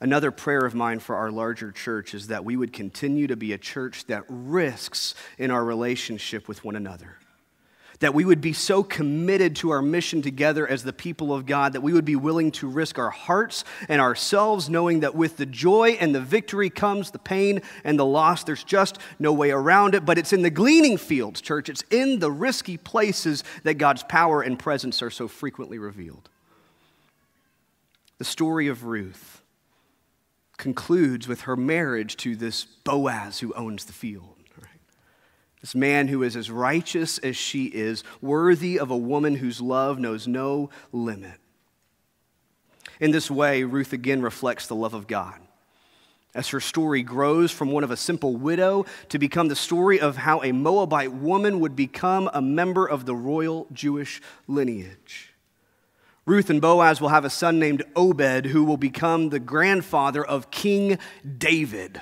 Another 0.00 0.32
prayer 0.32 0.66
of 0.66 0.74
mine 0.74 0.98
for 0.98 1.14
our 1.14 1.30
larger 1.30 1.70
church 1.70 2.14
is 2.14 2.26
that 2.26 2.44
we 2.44 2.56
would 2.56 2.72
continue 2.72 3.28
to 3.28 3.36
be 3.36 3.52
a 3.52 3.58
church 3.58 4.06
that 4.06 4.24
risks 4.28 5.14
in 5.38 5.52
our 5.52 5.64
relationship 5.64 6.48
with 6.48 6.64
one 6.64 6.74
another 6.74 7.16
that 8.00 8.14
we 8.14 8.24
would 8.24 8.40
be 8.40 8.52
so 8.52 8.82
committed 8.82 9.56
to 9.56 9.70
our 9.70 9.82
mission 9.82 10.22
together 10.22 10.66
as 10.66 10.82
the 10.82 10.92
people 10.92 11.32
of 11.32 11.46
God 11.46 11.72
that 11.72 11.80
we 11.80 11.92
would 11.92 12.04
be 12.04 12.16
willing 12.16 12.50
to 12.52 12.68
risk 12.68 12.98
our 12.98 13.10
hearts 13.10 13.64
and 13.88 14.00
ourselves, 14.00 14.68
knowing 14.68 15.00
that 15.00 15.14
with 15.14 15.36
the 15.36 15.46
joy 15.46 15.90
and 16.00 16.14
the 16.14 16.20
victory 16.20 16.70
comes 16.70 17.10
the 17.10 17.18
pain 17.18 17.62
and 17.84 17.98
the 17.98 18.04
loss. 18.04 18.44
There's 18.44 18.64
just 18.64 18.98
no 19.18 19.32
way 19.32 19.50
around 19.50 19.94
it. 19.94 20.04
But 20.04 20.18
it's 20.18 20.32
in 20.32 20.42
the 20.42 20.50
gleaning 20.50 20.98
fields, 20.98 21.40
church, 21.40 21.68
it's 21.68 21.84
in 21.90 22.18
the 22.18 22.30
risky 22.30 22.76
places 22.76 23.44
that 23.62 23.74
God's 23.74 24.02
power 24.02 24.42
and 24.42 24.58
presence 24.58 25.02
are 25.02 25.10
so 25.10 25.28
frequently 25.28 25.78
revealed. 25.78 26.28
The 28.18 28.24
story 28.24 28.68
of 28.68 28.84
Ruth 28.84 29.42
concludes 30.56 31.28
with 31.28 31.42
her 31.42 31.56
marriage 31.56 32.16
to 32.18 32.34
this 32.34 32.64
Boaz 32.64 33.40
who 33.40 33.52
owns 33.54 33.84
the 33.84 33.92
field. 33.92 34.35
This 35.66 35.74
man 35.74 36.06
who 36.06 36.22
is 36.22 36.36
as 36.36 36.48
righteous 36.48 37.18
as 37.18 37.36
she 37.36 37.64
is, 37.64 38.04
worthy 38.20 38.78
of 38.78 38.92
a 38.92 38.96
woman 38.96 39.34
whose 39.34 39.60
love 39.60 39.98
knows 39.98 40.28
no 40.28 40.70
limit. 40.92 41.40
In 43.00 43.10
this 43.10 43.28
way, 43.28 43.64
Ruth 43.64 43.92
again 43.92 44.22
reflects 44.22 44.68
the 44.68 44.76
love 44.76 44.94
of 44.94 45.08
God. 45.08 45.40
As 46.36 46.50
her 46.50 46.60
story 46.60 47.02
grows 47.02 47.50
from 47.50 47.72
one 47.72 47.82
of 47.82 47.90
a 47.90 47.96
simple 47.96 48.36
widow 48.36 48.86
to 49.08 49.18
become 49.18 49.48
the 49.48 49.56
story 49.56 49.98
of 49.98 50.18
how 50.18 50.40
a 50.40 50.52
Moabite 50.52 51.12
woman 51.12 51.58
would 51.58 51.74
become 51.74 52.30
a 52.32 52.40
member 52.40 52.86
of 52.86 53.04
the 53.04 53.16
royal 53.16 53.66
Jewish 53.72 54.22
lineage. 54.46 55.34
Ruth 56.26 56.48
and 56.48 56.60
Boaz 56.60 57.00
will 57.00 57.08
have 57.08 57.24
a 57.24 57.28
son 57.28 57.58
named 57.58 57.82
Obed 57.96 58.46
who 58.46 58.62
will 58.62 58.76
become 58.76 59.30
the 59.30 59.40
grandfather 59.40 60.24
of 60.24 60.52
King 60.52 61.00
David. 61.38 62.00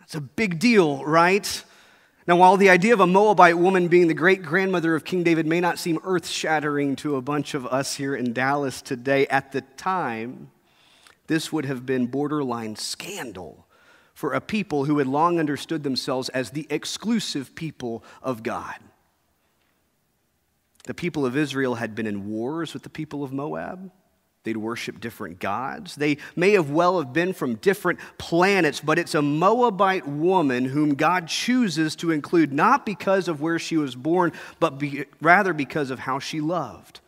That's 0.00 0.14
a 0.14 0.22
big 0.22 0.58
deal, 0.58 1.04
right? 1.04 1.62
Now, 2.26 2.36
while 2.36 2.56
the 2.56 2.70
idea 2.70 2.94
of 2.94 3.00
a 3.00 3.06
Moabite 3.06 3.58
woman 3.58 3.88
being 3.88 4.08
the 4.08 4.14
great 4.14 4.42
grandmother 4.42 4.94
of 4.94 5.04
King 5.04 5.22
David 5.22 5.46
may 5.46 5.60
not 5.60 5.78
seem 5.78 6.00
earth 6.04 6.26
shattering 6.26 6.96
to 6.96 7.16
a 7.16 7.22
bunch 7.22 7.52
of 7.52 7.66
us 7.66 7.96
here 7.96 8.16
in 8.16 8.32
Dallas 8.32 8.80
today, 8.80 9.26
at 9.26 9.52
the 9.52 9.60
time, 9.60 10.50
this 11.26 11.52
would 11.52 11.66
have 11.66 11.84
been 11.84 12.06
borderline 12.06 12.76
scandal 12.76 13.66
for 14.14 14.32
a 14.32 14.40
people 14.40 14.86
who 14.86 14.98
had 14.98 15.06
long 15.06 15.38
understood 15.38 15.82
themselves 15.82 16.30
as 16.30 16.50
the 16.50 16.66
exclusive 16.70 17.54
people 17.54 18.02
of 18.22 18.42
God. 18.42 18.76
The 20.84 20.94
people 20.94 21.26
of 21.26 21.36
Israel 21.36 21.74
had 21.74 21.94
been 21.94 22.06
in 22.06 22.28
wars 22.28 22.72
with 22.72 22.84
the 22.84 22.90
people 22.90 23.22
of 23.22 23.32
Moab. 23.32 23.90
They'd 24.44 24.58
worship 24.58 25.00
different 25.00 25.38
gods. 25.40 25.96
They 25.96 26.18
may 26.36 26.52
have 26.52 26.70
well 26.70 26.98
have 26.98 27.12
been 27.12 27.32
from 27.32 27.56
different 27.56 27.98
planets, 28.18 28.80
but 28.80 28.98
it's 28.98 29.14
a 29.14 29.22
Moabite 29.22 30.06
woman 30.06 30.66
whom 30.66 30.94
God 30.94 31.28
chooses 31.28 31.96
to 31.96 32.10
include 32.10 32.52
not 32.52 32.84
because 32.84 33.26
of 33.26 33.40
where 33.40 33.58
she 33.58 33.78
was 33.78 33.96
born, 33.96 34.32
but 34.60 34.78
be, 34.78 35.06
rather 35.22 35.54
because 35.54 35.90
of 35.90 36.00
how 36.00 36.18
she 36.18 36.42
loved. 36.42 37.00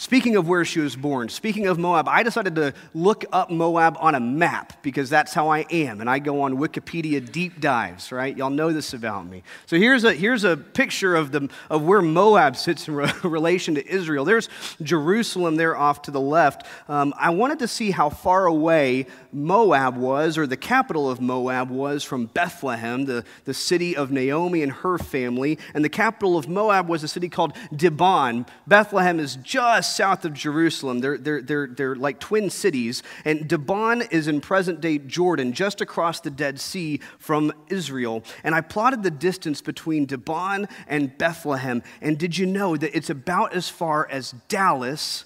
Speaking 0.00 0.36
of 0.36 0.48
where 0.48 0.64
she 0.64 0.80
was 0.80 0.96
born, 0.96 1.28
speaking 1.28 1.66
of 1.66 1.78
Moab, 1.78 2.08
I 2.08 2.22
decided 2.22 2.54
to 2.54 2.72
look 2.94 3.26
up 3.32 3.50
Moab 3.50 3.98
on 4.00 4.14
a 4.14 4.20
map 4.20 4.82
because 4.82 5.10
that's 5.10 5.34
how 5.34 5.48
I 5.48 5.66
am. 5.70 6.00
And 6.00 6.08
I 6.08 6.20
go 6.20 6.40
on 6.40 6.56
Wikipedia 6.56 7.30
deep 7.30 7.60
dives, 7.60 8.10
right? 8.10 8.34
Y'all 8.34 8.48
know 8.48 8.72
this 8.72 8.94
about 8.94 9.26
me. 9.26 9.42
So 9.66 9.76
here's 9.76 10.04
a, 10.04 10.14
here's 10.14 10.42
a 10.42 10.56
picture 10.56 11.14
of, 11.14 11.32
the, 11.32 11.50
of 11.68 11.82
where 11.82 12.00
Moab 12.00 12.56
sits 12.56 12.88
in 12.88 12.94
re- 12.94 13.12
relation 13.22 13.74
to 13.74 13.86
Israel. 13.86 14.24
There's 14.24 14.48
Jerusalem 14.80 15.56
there 15.56 15.76
off 15.76 16.00
to 16.02 16.10
the 16.10 16.20
left. 16.20 16.66
Um, 16.88 17.12
I 17.18 17.28
wanted 17.28 17.58
to 17.58 17.68
see 17.68 17.90
how 17.90 18.08
far 18.08 18.46
away 18.46 19.04
Moab 19.34 19.98
was, 19.98 20.38
or 20.38 20.46
the 20.46 20.56
capital 20.56 21.10
of 21.10 21.20
Moab 21.20 21.68
was, 21.68 22.04
from 22.04 22.24
Bethlehem, 22.24 23.04
the, 23.04 23.22
the 23.44 23.52
city 23.52 23.94
of 23.94 24.10
Naomi 24.10 24.62
and 24.62 24.72
her 24.72 24.96
family. 24.96 25.58
And 25.74 25.84
the 25.84 25.90
capital 25.90 26.38
of 26.38 26.48
Moab 26.48 26.88
was 26.88 27.04
a 27.04 27.08
city 27.08 27.28
called 27.28 27.52
Dibon. 27.74 28.48
Bethlehem 28.66 29.20
is 29.20 29.36
just 29.36 29.89
south 29.90 30.24
of 30.24 30.32
Jerusalem. 30.32 31.00
They're, 31.00 31.18
they're, 31.18 31.42
they're, 31.42 31.66
they're 31.66 31.96
like 31.96 32.20
twin 32.20 32.50
cities. 32.50 33.02
And 33.24 33.48
Dibon 33.48 34.10
is 34.12 34.28
in 34.28 34.40
present 34.40 34.80
day 34.80 34.98
Jordan, 34.98 35.52
just 35.52 35.80
across 35.80 36.20
the 36.20 36.30
Dead 36.30 36.60
Sea 36.60 37.00
from 37.18 37.52
Israel. 37.68 38.24
And 38.44 38.54
I 38.54 38.60
plotted 38.60 39.02
the 39.02 39.10
distance 39.10 39.60
between 39.60 40.06
Dibon 40.06 40.70
and 40.86 41.16
Bethlehem. 41.16 41.82
And 42.00 42.18
did 42.18 42.38
you 42.38 42.46
know 42.46 42.76
that 42.76 42.96
it's 42.96 43.10
about 43.10 43.52
as 43.52 43.68
far 43.68 44.08
as 44.10 44.32
Dallas 44.48 45.24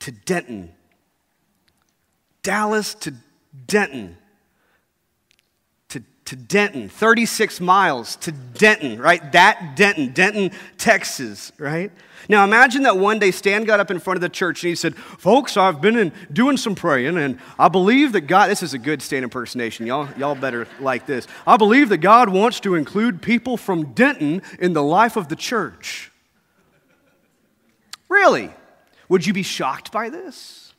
to 0.00 0.12
Denton? 0.12 0.72
Dallas 2.42 2.94
to 2.94 3.14
Denton 3.66 4.16
to 6.30 6.36
Denton, 6.36 6.88
36 6.88 7.60
miles 7.60 8.14
to 8.14 8.30
Denton, 8.30 9.00
right? 9.00 9.32
That 9.32 9.74
Denton, 9.74 10.12
Denton, 10.12 10.52
Texas, 10.78 11.50
right? 11.58 11.90
Now 12.28 12.44
imagine 12.44 12.84
that 12.84 12.96
one 12.96 13.18
day 13.18 13.32
Stan 13.32 13.64
got 13.64 13.80
up 13.80 13.90
in 13.90 13.98
front 13.98 14.16
of 14.16 14.20
the 14.20 14.28
church 14.28 14.62
and 14.62 14.68
he 14.68 14.76
said, 14.76 14.94
Folks, 14.94 15.56
I've 15.56 15.80
been 15.80 15.96
in, 15.96 16.12
doing 16.32 16.56
some 16.56 16.76
praying 16.76 17.18
and 17.18 17.40
I 17.58 17.66
believe 17.66 18.12
that 18.12 18.28
God, 18.28 18.48
this 18.48 18.62
is 18.62 18.74
a 18.74 18.78
good 18.78 19.02
Stan 19.02 19.24
impersonation. 19.24 19.86
Y'all, 19.86 20.08
y'all 20.16 20.36
better 20.36 20.68
like 20.78 21.04
this. 21.04 21.26
I 21.48 21.56
believe 21.56 21.88
that 21.88 21.98
God 21.98 22.28
wants 22.28 22.60
to 22.60 22.76
include 22.76 23.22
people 23.22 23.56
from 23.56 23.92
Denton 23.92 24.40
in 24.60 24.72
the 24.72 24.84
life 24.84 25.16
of 25.16 25.26
the 25.26 25.34
church. 25.34 26.12
Really? 28.08 28.50
Would 29.08 29.26
you 29.26 29.32
be 29.32 29.42
shocked 29.42 29.90
by 29.90 30.10
this? 30.10 30.69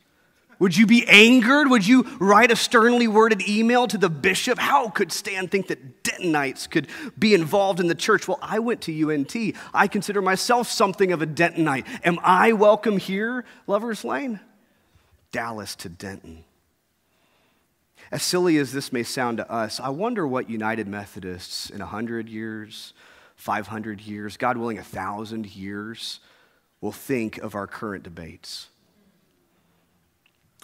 Would 0.62 0.76
you 0.76 0.86
be 0.86 1.04
angered? 1.08 1.68
Would 1.70 1.84
you 1.84 2.04
write 2.20 2.52
a 2.52 2.56
sternly 2.56 3.08
worded 3.08 3.42
email 3.48 3.88
to 3.88 3.98
the 3.98 4.08
bishop? 4.08 4.60
How 4.60 4.90
could 4.90 5.10
Stan 5.10 5.48
think 5.48 5.66
that 5.66 6.04
Dentonites 6.04 6.70
could 6.70 6.86
be 7.18 7.34
involved 7.34 7.80
in 7.80 7.88
the 7.88 7.96
church? 7.96 8.28
Well, 8.28 8.38
I 8.40 8.60
went 8.60 8.80
to 8.82 9.10
UNT. 9.10 9.34
I 9.74 9.88
consider 9.88 10.22
myself 10.22 10.68
something 10.68 11.10
of 11.10 11.20
a 11.20 11.26
Dentonite. 11.26 11.84
Am 12.04 12.20
I 12.22 12.52
welcome 12.52 12.98
here, 12.98 13.44
Lover's 13.66 14.04
Lane? 14.04 14.38
Dallas 15.32 15.74
to 15.74 15.88
Denton. 15.88 16.44
As 18.12 18.22
silly 18.22 18.56
as 18.58 18.70
this 18.72 18.92
may 18.92 19.02
sound 19.02 19.38
to 19.38 19.50
us, 19.50 19.80
I 19.80 19.88
wonder 19.88 20.28
what 20.28 20.48
United 20.48 20.86
Methodists 20.86 21.70
in 21.70 21.80
100 21.80 22.28
years, 22.28 22.94
500 23.34 24.00
years, 24.00 24.36
God 24.36 24.56
willing, 24.56 24.76
1,000 24.76 25.56
years, 25.56 26.20
will 26.80 26.92
think 26.92 27.38
of 27.38 27.56
our 27.56 27.66
current 27.66 28.04
debates. 28.04 28.68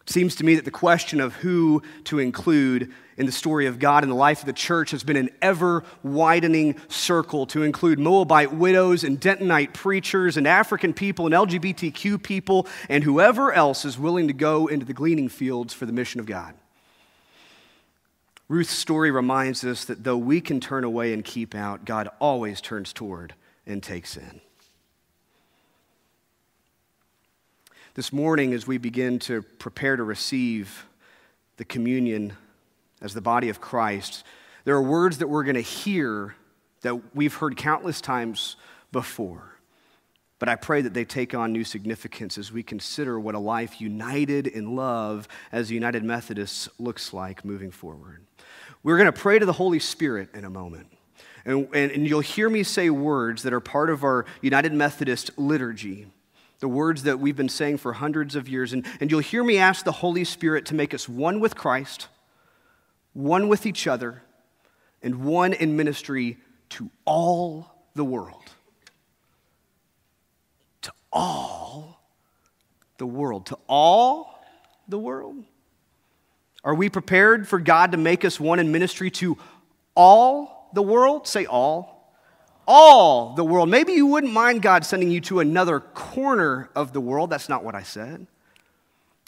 Seems 0.09 0.37
to 0.37 0.44
me 0.44 0.55
that 0.55 0.64
the 0.64 0.71
question 0.71 1.21
of 1.21 1.35
who 1.35 1.83
to 2.05 2.18
include 2.18 2.90
in 3.18 3.27
the 3.27 3.33
story 3.33 3.66
of 3.66 3.79
God 3.79 4.05
and 4.05 4.11
the 4.11 4.16
life 4.16 4.40
of 4.40 4.47
the 4.47 4.55
church 4.55 4.92
has 4.92 5.05
been 5.05 5.18
an 5.18 5.29
ever 5.42 5.85
widening 6.03 6.77
circle 6.88 7.44
to 7.49 7.62
include 7.62 7.99
Moabite 7.99 8.55
widows 8.55 9.05
and 9.05 9.21
Dentonite 9.21 9.75
preachers 9.75 10.38
and 10.38 10.49
African 10.49 10.94
people 10.94 11.27
and 11.27 11.35
LGBTQ 11.35 12.23
people 12.23 12.66
and 12.88 13.05
whoever 13.05 13.53
else 13.53 13.85
is 13.85 13.99
willing 13.99 14.29
to 14.29 14.33
go 14.33 14.66
into 14.66 14.87
the 14.87 14.94
gleaning 14.94 15.29
fields 15.29 15.75
for 15.75 15.85
the 15.85 15.92
mission 15.92 16.21
of 16.21 16.27
God. 16.27 16.55
Ruth's 18.49 18.73
story 18.73 19.11
reminds 19.11 19.62
us 19.62 19.85
that 19.85 20.05
though 20.05 20.16
we 20.16 20.40
can 20.40 20.59
turn 20.59 20.85
away 20.85 21.12
and 21.12 21.23
keep 21.23 21.55
out, 21.55 21.85
God 21.85 22.09
always 22.18 22.62
turns 22.62 22.94
toward 22.94 23.35
and 23.66 23.83
takes 23.83 24.16
in. 24.16 24.40
This 27.98 28.12
morning, 28.12 28.54
as 28.54 28.64
we 28.64 28.78
begin 28.78 29.18
to 29.18 29.42
prepare 29.42 29.96
to 29.96 30.04
receive 30.04 30.87
the 31.56 31.64
communion 31.64 32.32
as 33.02 33.12
the 33.12 33.20
body 33.20 33.48
of 33.48 33.61
Christ, 33.61 34.22
there 34.62 34.76
are 34.76 34.82
words 34.82 35.18
that 35.18 35.26
we're 35.26 35.42
going 35.42 35.56
to 35.56 35.61
hear 35.61 36.37
that 36.82 37.16
we've 37.16 37.34
heard 37.34 37.56
countless 37.56 38.00
times 38.00 38.54
before. 38.92 39.58
But 40.38 40.48
I 40.48 40.54
pray 40.54 40.80
that 40.80 40.94
they 40.94 41.04
take 41.04 41.34
on 41.34 41.52
new 41.52 41.64
significance 41.64 42.38
as 42.38 42.52
we 42.52 42.62
consider 42.62 43.18
what 43.18 43.34
a 43.34 43.40
life 43.40 43.80
united 43.80 44.46
in 44.46 44.76
love 44.76 45.26
as 45.50 45.72
United 45.72 46.04
Methodists 46.04 46.68
looks 46.78 47.12
like 47.12 47.44
moving 47.44 47.72
forward. 47.72 48.24
We're 48.84 48.96
going 48.96 49.12
to 49.12 49.20
pray 49.20 49.40
to 49.40 49.44
the 49.44 49.52
Holy 49.54 49.80
Spirit 49.80 50.28
in 50.34 50.44
a 50.44 50.50
moment. 50.50 50.87
And, 51.44 51.66
and, 51.74 51.90
and 51.90 52.06
you'll 52.06 52.20
hear 52.20 52.48
me 52.48 52.62
say 52.62 52.90
words 52.90 53.42
that 53.42 53.52
are 53.52 53.58
part 53.58 53.90
of 53.90 54.04
our 54.04 54.24
United 54.40 54.72
Methodist 54.72 55.37
liturgy 55.37 56.06
the 56.61 56.68
words 56.68 57.05
that 57.05 57.21
we've 57.21 57.37
been 57.37 57.49
saying 57.49 57.79
for 57.79 57.92
hundreds 57.92 58.35
of 58.35 58.49
years. 58.49 58.73
And, 58.73 58.85
and 59.01 59.11
you'll 59.11 59.21
hear 59.21 59.44
me 59.44 59.59
ask 59.59 59.85
the 59.85 59.92
Holy 59.92 60.25
Spirit 60.25 60.66
to 60.66 60.75
make 60.75 60.92
us 60.92 61.09
one 61.09 61.40
with 61.40 61.55
Christ, 61.55 62.09
one 63.12 63.49
with 63.49 63.66
each 63.66 63.87
other, 63.87 64.23
and 65.03 65.25
one 65.25 65.53
in 65.53 65.77
ministry 65.77 66.38
to 66.71 66.90
all 67.05 67.87
the 67.94 68.05
world. 68.05 68.42
To 70.83 70.92
all 71.12 72.03
the 72.99 73.07
world. 73.07 73.47
To 73.47 73.59
all 73.68 74.44
the 74.88 74.99
world. 74.99 75.44
Are 76.64 76.75
we 76.75 76.88
prepared 76.88 77.47
for 77.47 77.61
God 77.61 77.92
to 77.92 77.99
make 77.99 78.25
us 78.25 78.40
one 78.40 78.59
in 78.59 78.73
ministry 78.73 79.11
to 79.12 79.38
all 79.94 80.71
the 80.75 80.83
world? 80.83 81.29
Say 81.29 81.47
all 81.47 81.97
all 82.68 83.35
the 83.35 83.44
world. 83.44 83.70
Maybe 83.70 83.94
you 83.94 84.07
wouldn't 84.07 84.33
mind 84.33 84.61
God 84.61 84.85
sending 84.85 85.11
you 85.11 85.22
to 85.22 85.40
another 85.40 85.81
corner 85.81 86.68
of 86.76 86.92
the 86.92 87.00
world. 87.00 87.31
That's 87.31 87.48
not 87.48 87.64
what 87.64 87.74
I 87.74 87.83
said. 87.83 88.26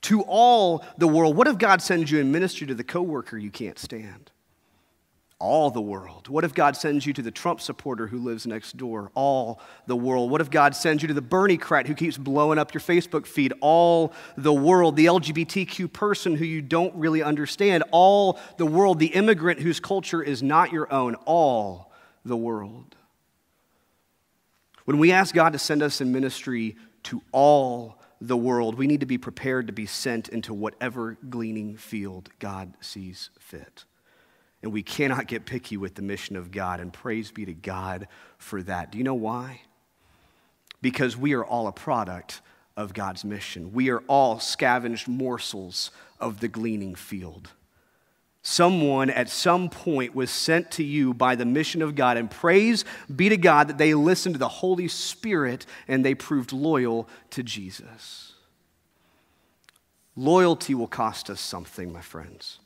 To 0.03 0.23
all 0.23 0.85
the 0.99 1.09
world. 1.09 1.37
What 1.37 1.49
if 1.49 1.59
God 1.59 1.83
sends 1.83 2.11
you 2.11 2.21
in 2.21 2.31
ministry 2.31 2.67
to 2.67 2.75
the 2.75 2.85
coworker 2.85 3.39
you 3.39 3.51
can't 3.51 3.79
stand? 3.79 4.31
All 5.39 5.71
the 5.71 5.81
world. 5.81 6.29
What 6.29 6.45
if 6.45 6.53
God 6.53 6.77
sends 6.77 7.07
you 7.07 7.15
to 7.15 7.23
the 7.23 7.31
Trump 7.31 7.63
supporter 7.63 8.07
who 8.07 8.19
lives 8.19 8.47
next 8.47 8.77
door? 8.77 9.11
All 9.15 9.59
the 9.87 9.97
world. 9.97 10.31
What 10.31 10.43
if 10.43 10.51
God 10.51 10.77
sends 10.77 11.03
you 11.03 11.09
to 11.09 11.15
the 11.15 11.23
Bernie 11.23 11.57
crat 11.57 11.87
who 11.87 11.95
keeps 11.95 12.19
blowing 12.19 12.59
up 12.59 12.75
your 12.75 12.83
Facebook 12.83 13.25
feed? 13.25 13.55
All 13.63 14.13
the 14.37 14.53
world. 14.53 14.97
The 14.97 15.07
LGBTQ 15.07 15.91
person 15.91 16.37
who 16.37 16.45
you 16.45 16.61
don't 16.61 16.95
really 16.95 17.23
understand? 17.23 17.85
All 17.91 18.39
the 18.59 18.67
world. 18.67 18.99
The 18.99 19.07
immigrant 19.07 19.61
whose 19.61 19.81
culture 19.81 20.23
is 20.23 20.43
not 20.43 20.73
your 20.73 20.93
own? 20.93 21.15
All 21.25 21.91
the 22.23 22.37
world. 22.37 22.97
When 24.91 24.99
we 24.99 25.13
ask 25.13 25.33
God 25.33 25.53
to 25.53 25.59
send 25.61 25.85
us 25.85 26.01
in 26.01 26.11
ministry 26.11 26.75
to 27.05 27.23
all 27.31 28.01
the 28.21 28.37
world, 28.37 28.75
we 28.75 28.89
need 28.89 28.99
to 28.99 29.07
be 29.07 29.19
prepared 29.19 29.69
to 29.69 29.73
be 29.73 29.87
sent 29.87 30.29
into 30.29 30.53
whatever 30.53 31.17
gleaning 31.29 31.77
field 31.77 32.29
God 32.41 32.75
sees 32.81 33.31
fit. 33.39 33.85
And 34.65 34.73
we 34.73 34.83
cannot 34.83 35.29
get 35.29 35.47
picky 35.47 35.77
with 35.77 35.95
the 35.95 36.03
mission 36.03 36.35
of 36.35 36.51
God, 36.51 36.81
and 36.81 36.93
praise 36.93 37.31
be 37.31 37.45
to 37.45 37.55
God 37.55 38.09
for 38.37 38.65
that. 38.65 38.91
Do 38.91 38.99
you 38.99 39.05
know 39.05 39.15
why? 39.15 39.61
Because 40.83 41.17
we 41.17 41.35
are 41.35 41.45
all 41.45 41.69
a 41.69 41.73
product 41.73 42.41
of 42.77 42.93
God's 42.93 43.25
mission. 43.25 43.73
We 43.73 43.91
are 43.91 44.03
all 44.09 44.41
scavenged 44.41 45.07
morsels 45.07 45.93
of 46.19 46.41
the 46.41 46.49
gleaning 46.49 46.97
field. 46.97 47.53
Someone 48.43 49.11
at 49.11 49.29
some 49.29 49.69
point 49.69 50.15
was 50.15 50.31
sent 50.31 50.71
to 50.73 50.85
you 50.85 51.13
by 51.13 51.35
the 51.35 51.45
mission 51.45 51.83
of 51.83 51.95
God, 51.95 52.17
and 52.17 52.31
praise 52.31 52.85
be 53.15 53.29
to 53.29 53.37
God 53.37 53.69
that 53.69 53.79
they 53.79 53.93
listened 53.93 54.35
to 54.35 54.39
the 54.39 54.49
Holy 54.49 54.89
Spirit 54.89 55.67
and 55.87 56.05
they 56.05 56.15
proved 56.15 56.53
loyal 56.53 57.09
to 57.31 57.43
Jesus. 57.43 58.33
Loyalty 60.17 60.75
will 60.75 60.87
cost 60.87 61.29
us 61.29 61.41
something, 61.41 61.93
my 61.93 62.01
friends. 62.01 62.59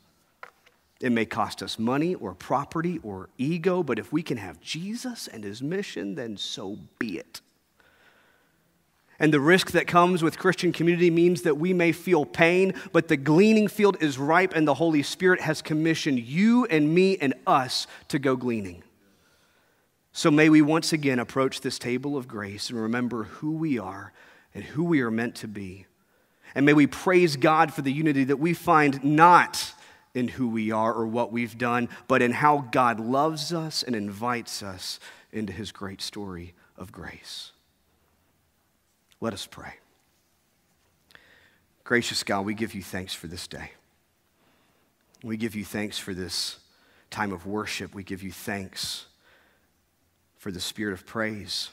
It 1.00 1.10
may 1.10 1.26
cost 1.26 1.62
us 1.62 1.78
money 1.78 2.14
or 2.14 2.34
property 2.34 3.00
or 3.02 3.28
ego, 3.36 3.82
but 3.82 3.98
if 3.98 4.12
we 4.12 4.22
can 4.22 4.38
have 4.38 4.60
Jesus 4.60 5.26
and 5.26 5.42
his 5.42 5.60
mission, 5.60 6.14
then 6.14 6.36
so 6.36 6.78
be 6.98 7.18
it. 7.18 7.40
And 9.18 9.32
the 9.32 9.40
risk 9.40 9.70
that 9.72 9.86
comes 9.86 10.22
with 10.22 10.38
Christian 10.38 10.72
community 10.72 11.10
means 11.10 11.42
that 11.42 11.56
we 11.56 11.72
may 11.72 11.92
feel 11.92 12.24
pain, 12.24 12.74
but 12.92 13.08
the 13.08 13.16
gleaning 13.16 13.68
field 13.68 13.96
is 14.00 14.18
ripe, 14.18 14.54
and 14.54 14.66
the 14.66 14.74
Holy 14.74 15.02
Spirit 15.02 15.40
has 15.40 15.62
commissioned 15.62 16.18
you 16.18 16.64
and 16.66 16.92
me 16.92 17.16
and 17.18 17.34
us 17.46 17.86
to 18.08 18.18
go 18.18 18.34
gleaning. 18.34 18.82
So 20.12 20.30
may 20.30 20.48
we 20.48 20.62
once 20.62 20.92
again 20.92 21.18
approach 21.18 21.60
this 21.60 21.78
table 21.78 22.16
of 22.16 22.28
grace 22.28 22.70
and 22.70 22.80
remember 22.80 23.24
who 23.24 23.52
we 23.52 23.78
are 23.78 24.12
and 24.54 24.62
who 24.62 24.84
we 24.84 25.00
are 25.00 25.10
meant 25.10 25.34
to 25.36 25.48
be. 25.48 25.86
And 26.54 26.64
may 26.64 26.72
we 26.72 26.86
praise 26.86 27.34
God 27.36 27.74
for 27.74 27.82
the 27.82 27.92
unity 27.92 28.24
that 28.24 28.36
we 28.36 28.54
find 28.54 29.02
not 29.02 29.74
in 30.14 30.28
who 30.28 30.48
we 30.48 30.70
are 30.70 30.92
or 30.92 31.06
what 31.06 31.32
we've 31.32 31.58
done, 31.58 31.88
but 32.06 32.22
in 32.22 32.30
how 32.30 32.68
God 32.70 33.00
loves 33.00 33.52
us 33.52 33.82
and 33.82 33.96
invites 33.96 34.62
us 34.62 35.00
into 35.32 35.52
his 35.52 35.72
great 35.72 36.00
story 36.00 36.54
of 36.76 36.92
grace. 36.92 37.50
Let 39.24 39.32
us 39.32 39.46
pray. 39.46 39.72
Gracious 41.82 42.22
God, 42.22 42.44
we 42.44 42.52
give 42.52 42.74
you 42.74 42.82
thanks 42.82 43.14
for 43.14 43.26
this 43.26 43.48
day. 43.48 43.70
We 45.22 45.38
give 45.38 45.54
you 45.54 45.64
thanks 45.64 45.98
for 45.98 46.12
this 46.12 46.58
time 47.08 47.32
of 47.32 47.46
worship. 47.46 47.94
We 47.94 48.02
give 48.02 48.22
you 48.22 48.30
thanks 48.30 49.06
for 50.36 50.50
the 50.50 50.60
spirit 50.60 50.92
of 50.92 51.06
praise. 51.06 51.70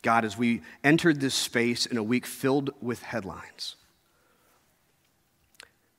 God, 0.00 0.24
as 0.24 0.38
we 0.38 0.62
entered 0.82 1.20
this 1.20 1.34
space 1.34 1.84
in 1.84 1.98
a 1.98 2.02
week 2.02 2.24
filled 2.24 2.70
with 2.80 3.02
headlines, 3.02 3.76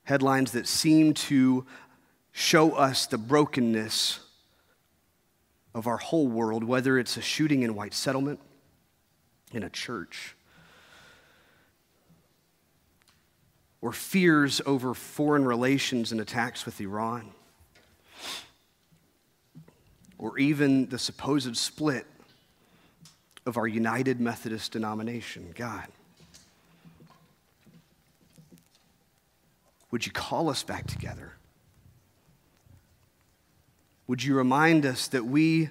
headlines 0.05 0.53
that 0.53 0.65
seem 0.65 1.13
to 1.13 1.67
show 2.31 2.71
us 2.71 3.05
the 3.05 3.19
brokenness 3.19 4.19
of 5.73 5.87
our 5.87 5.97
whole 5.97 6.27
world, 6.27 6.63
whether 6.63 6.99
it's 6.99 7.17
a 7.17 7.21
shooting 7.21 7.63
in 7.63 7.75
White 7.75 7.93
Settlement, 7.93 8.39
in 9.51 9.63
a 9.63 9.69
church, 9.69 10.35
or 13.81 13.91
fears 13.91 14.61
over 14.65 14.93
foreign 14.93 15.45
relations 15.45 16.11
and 16.11 16.21
attacks 16.21 16.65
with 16.65 16.79
Iran, 16.81 17.31
or 20.17 20.37
even 20.37 20.87
the 20.89 20.99
supposed 20.99 21.57
split 21.57 22.05
of 23.45 23.57
our 23.57 23.67
United 23.67 24.19
Methodist 24.19 24.71
denomination. 24.73 25.51
God, 25.55 25.87
would 29.89 30.05
you 30.05 30.11
call 30.11 30.49
us 30.49 30.63
back 30.63 30.85
together? 30.85 31.33
Would 34.11 34.25
you 34.25 34.35
remind 34.35 34.85
us 34.85 35.07
that 35.07 35.25
we 35.25 35.69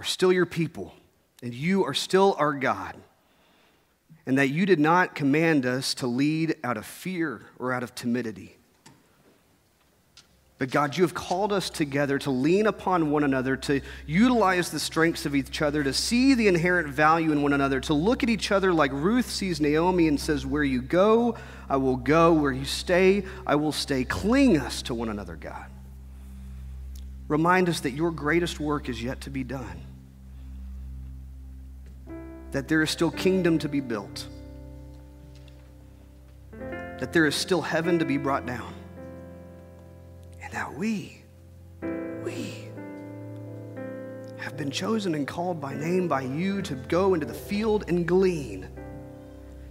are 0.00 0.04
still 0.04 0.32
your 0.32 0.44
people 0.44 0.92
and 1.40 1.54
you 1.54 1.84
are 1.84 1.94
still 1.94 2.34
our 2.36 2.52
God? 2.52 2.96
And 4.26 4.38
that 4.38 4.48
you 4.48 4.66
did 4.66 4.80
not 4.80 5.14
command 5.14 5.64
us 5.64 5.94
to 5.94 6.08
lead 6.08 6.56
out 6.64 6.76
of 6.76 6.84
fear 6.84 7.42
or 7.60 7.72
out 7.72 7.84
of 7.84 7.94
timidity. 7.94 8.58
But 10.58 10.72
God, 10.72 10.96
you 10.96 11.04
have 11.04 11.14
called 11.14 11.52
us 11.52 11.70
together 11.70 12.18
to 12.18 12.30
lean 12.32 12.66
upon 12.66 13.12
one 13.12 13.22
another, 13.22 13.56
to 13.58 13.80
utilize 14.04 14.72
the 14.72 14.80
strengths 14.80 15.24
of 15.24 15.36
each 15.36 15.62
other, 15.62 15.84
to 15.84 15.92
see 15.92 16.34
the 16.34 16.48
inherent 16.48 16.88
value 16.88 17.30
in 17.30 17.40
one 17.40 17.52
another, 17.52 17.78
to 17.82 17.94
look 17.94 18.24
at 18.24 18.28
each 18.28 18.50
other 18.50 18.72
like 18.72 18.90
Ruth 18.92 19.30
sees 19.30 19.60
Naomi 19.60 20.08
and 20.08 20.18
says, 20.18 20.44
Where 20.44 20.64
you 20.64 20.82
go, 20.82 21.36
I 21.68 21.76
will 21.76 21.94
go. 21.94 22.32
Where 22.32 22.50
you 22.50 22.64
stay, 22.64 23.22
I 23.46 23.54
will 23.54 23.70
stay. 23.70 24.02
Cling 24.02 24.58
us 24.58 24.82
to 24.82 24.94
one 24.94 25.08
another, 25.08 25.36
God. 25.36 25.66
Remind 27.28 27.68
us 27.68 27.80
that 27.80 27.90
your 27.90 28.10
greatest 28.12 28.60
work 28.60 28.88
is 28.88 29.02
yet 29.02 29.20
to 29.22 29.30
be 29.30 29.42
done, 29.42 29.80
that 32.52 32.68
there 32.68 32.82
is 32.82 32.90
still 32.90 33.10
kingdom 33.10 33.58
to 33.58 33.68
be 33.68 33.80
built, 33.80 34.28
that 36.52 37.12
there 37.12 37.26
is 37.26 37.34
still 37.34 37.60
heaven 37.60 37.98
to 37.98 38.04
be 38.04 38.16
brought 38.16 38.46
down, 38.46 38.72
and 40.40 40.52
that 40.52 40.72
we, 40.74 41.20
we, 42.24 42.68
have 44.38 44.56
been 44.56 44.70
chosen 44.70 45.16
and 45.16 45.26
called 45.26 45.60
by 45.60 45.74
name 45.74 46.06
by 46.06 46.20
you 46.20 46.62
to 46.62 46.74
go 46.74 47.14
into 47.14 47.26
the 47.26 47.34
field 47.34 47.84
and 47.88 48.06
glean, 48.06 48.68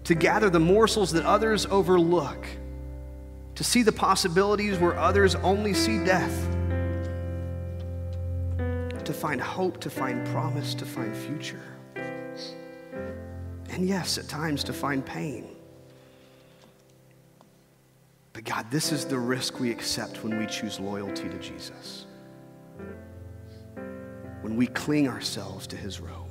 to 0.03 0.13
gather 0.13 0.49
the 0.49 0.59
morsels 0.59 1.13
that 1.13 1.25
others 1.25 1.65
overlook, 1.67 2.45
to 3.55 3.63
see 3.63 3.81
the 3.81 3.93
possibilities 3.93 4.77
where 4.77 4.99
others 4.99 5.35
only 5.35 5.73
see 5.73 6.03
death 6.03 6.54
to 9.05 9.13
find 9.13 9.39
hope, 9.39 9.79
to 9.81 9.89
find 9.89 10.25
promise, 10.27 10.73
to 10.75 10.85
find 10.85 11.15
future. 11.15 11.61
And 13.69 13.87
yes, 13.87 14.17
at 14.17 14.27
times 14.27 14.63
to 14.65 14.73
find 14.73 15.05
pain. 15.05 15.55
But 18.33 18.43
God, 18.43 18.69
this 18.69 18.91
is 18.91 19.05
the 19.05 19.17
risk 19.17 19.59
we 19.59 19.71
accept 19.71 20.23
when 20.23 20.37
we 20.37 20.45
choose 20.45 20.79
loyalty 20.79 21.29
to 21.29 21.39
Jesus. 21.39 22.05
When 24.41 24.57
we 24.57 24.67
cling 24.67 25.07
ourselves 25.07 25.67
to 25.67 25.77
his 25.77 25.99
robe. 25.99 26.25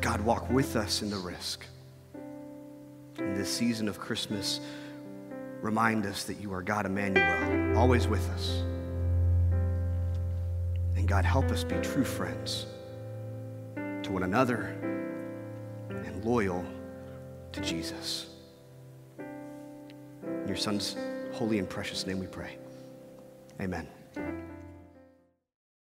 God, 0.00 0.20
walk 0.20 0.50
with 0.50 0.76
us 0.76 1.02
in 1.02 1.10
the 1.10 1.16
risk. 1.16 1.64
In 3.18 3.34
this 3.34 3.48
season 3.48 3.88
of 3.88 4.00
Christmas, 4.00 4.60
remind 5.62 6.04
us 6.04 6.24
that 6.24 6.40
you 6.40 6.52
are 6.52 6.60
God 6.60 6.84
Emmanuel, 6.84 7.78
always 7.78 8.06
with 8.08 8.28
us. 8.30 8.62
And 10.96 11.08
God, 11.08 11.24
help 11.24 11.46
us 11.46 11.64
be 11.64 11.76
true 11.76 12.04
friends 12.04 12.66
to 13.76 14.10
one 14.10 14.24
another 14.24 14.76
and 15.88 16.24
loyal 16.24 16.64
to 17.52 17.60
Jesus. 17.60 18.26
In 20.22 20.46
your 20.46 20.56
Son's 20.56 20.96
holy 21.32 21.58
and 21.58 21.68
precious 21.68 22.06
name 22.06 22.18
we 22.18 22.26
pray. 22.26 22.58
Amen. 23.60 23.86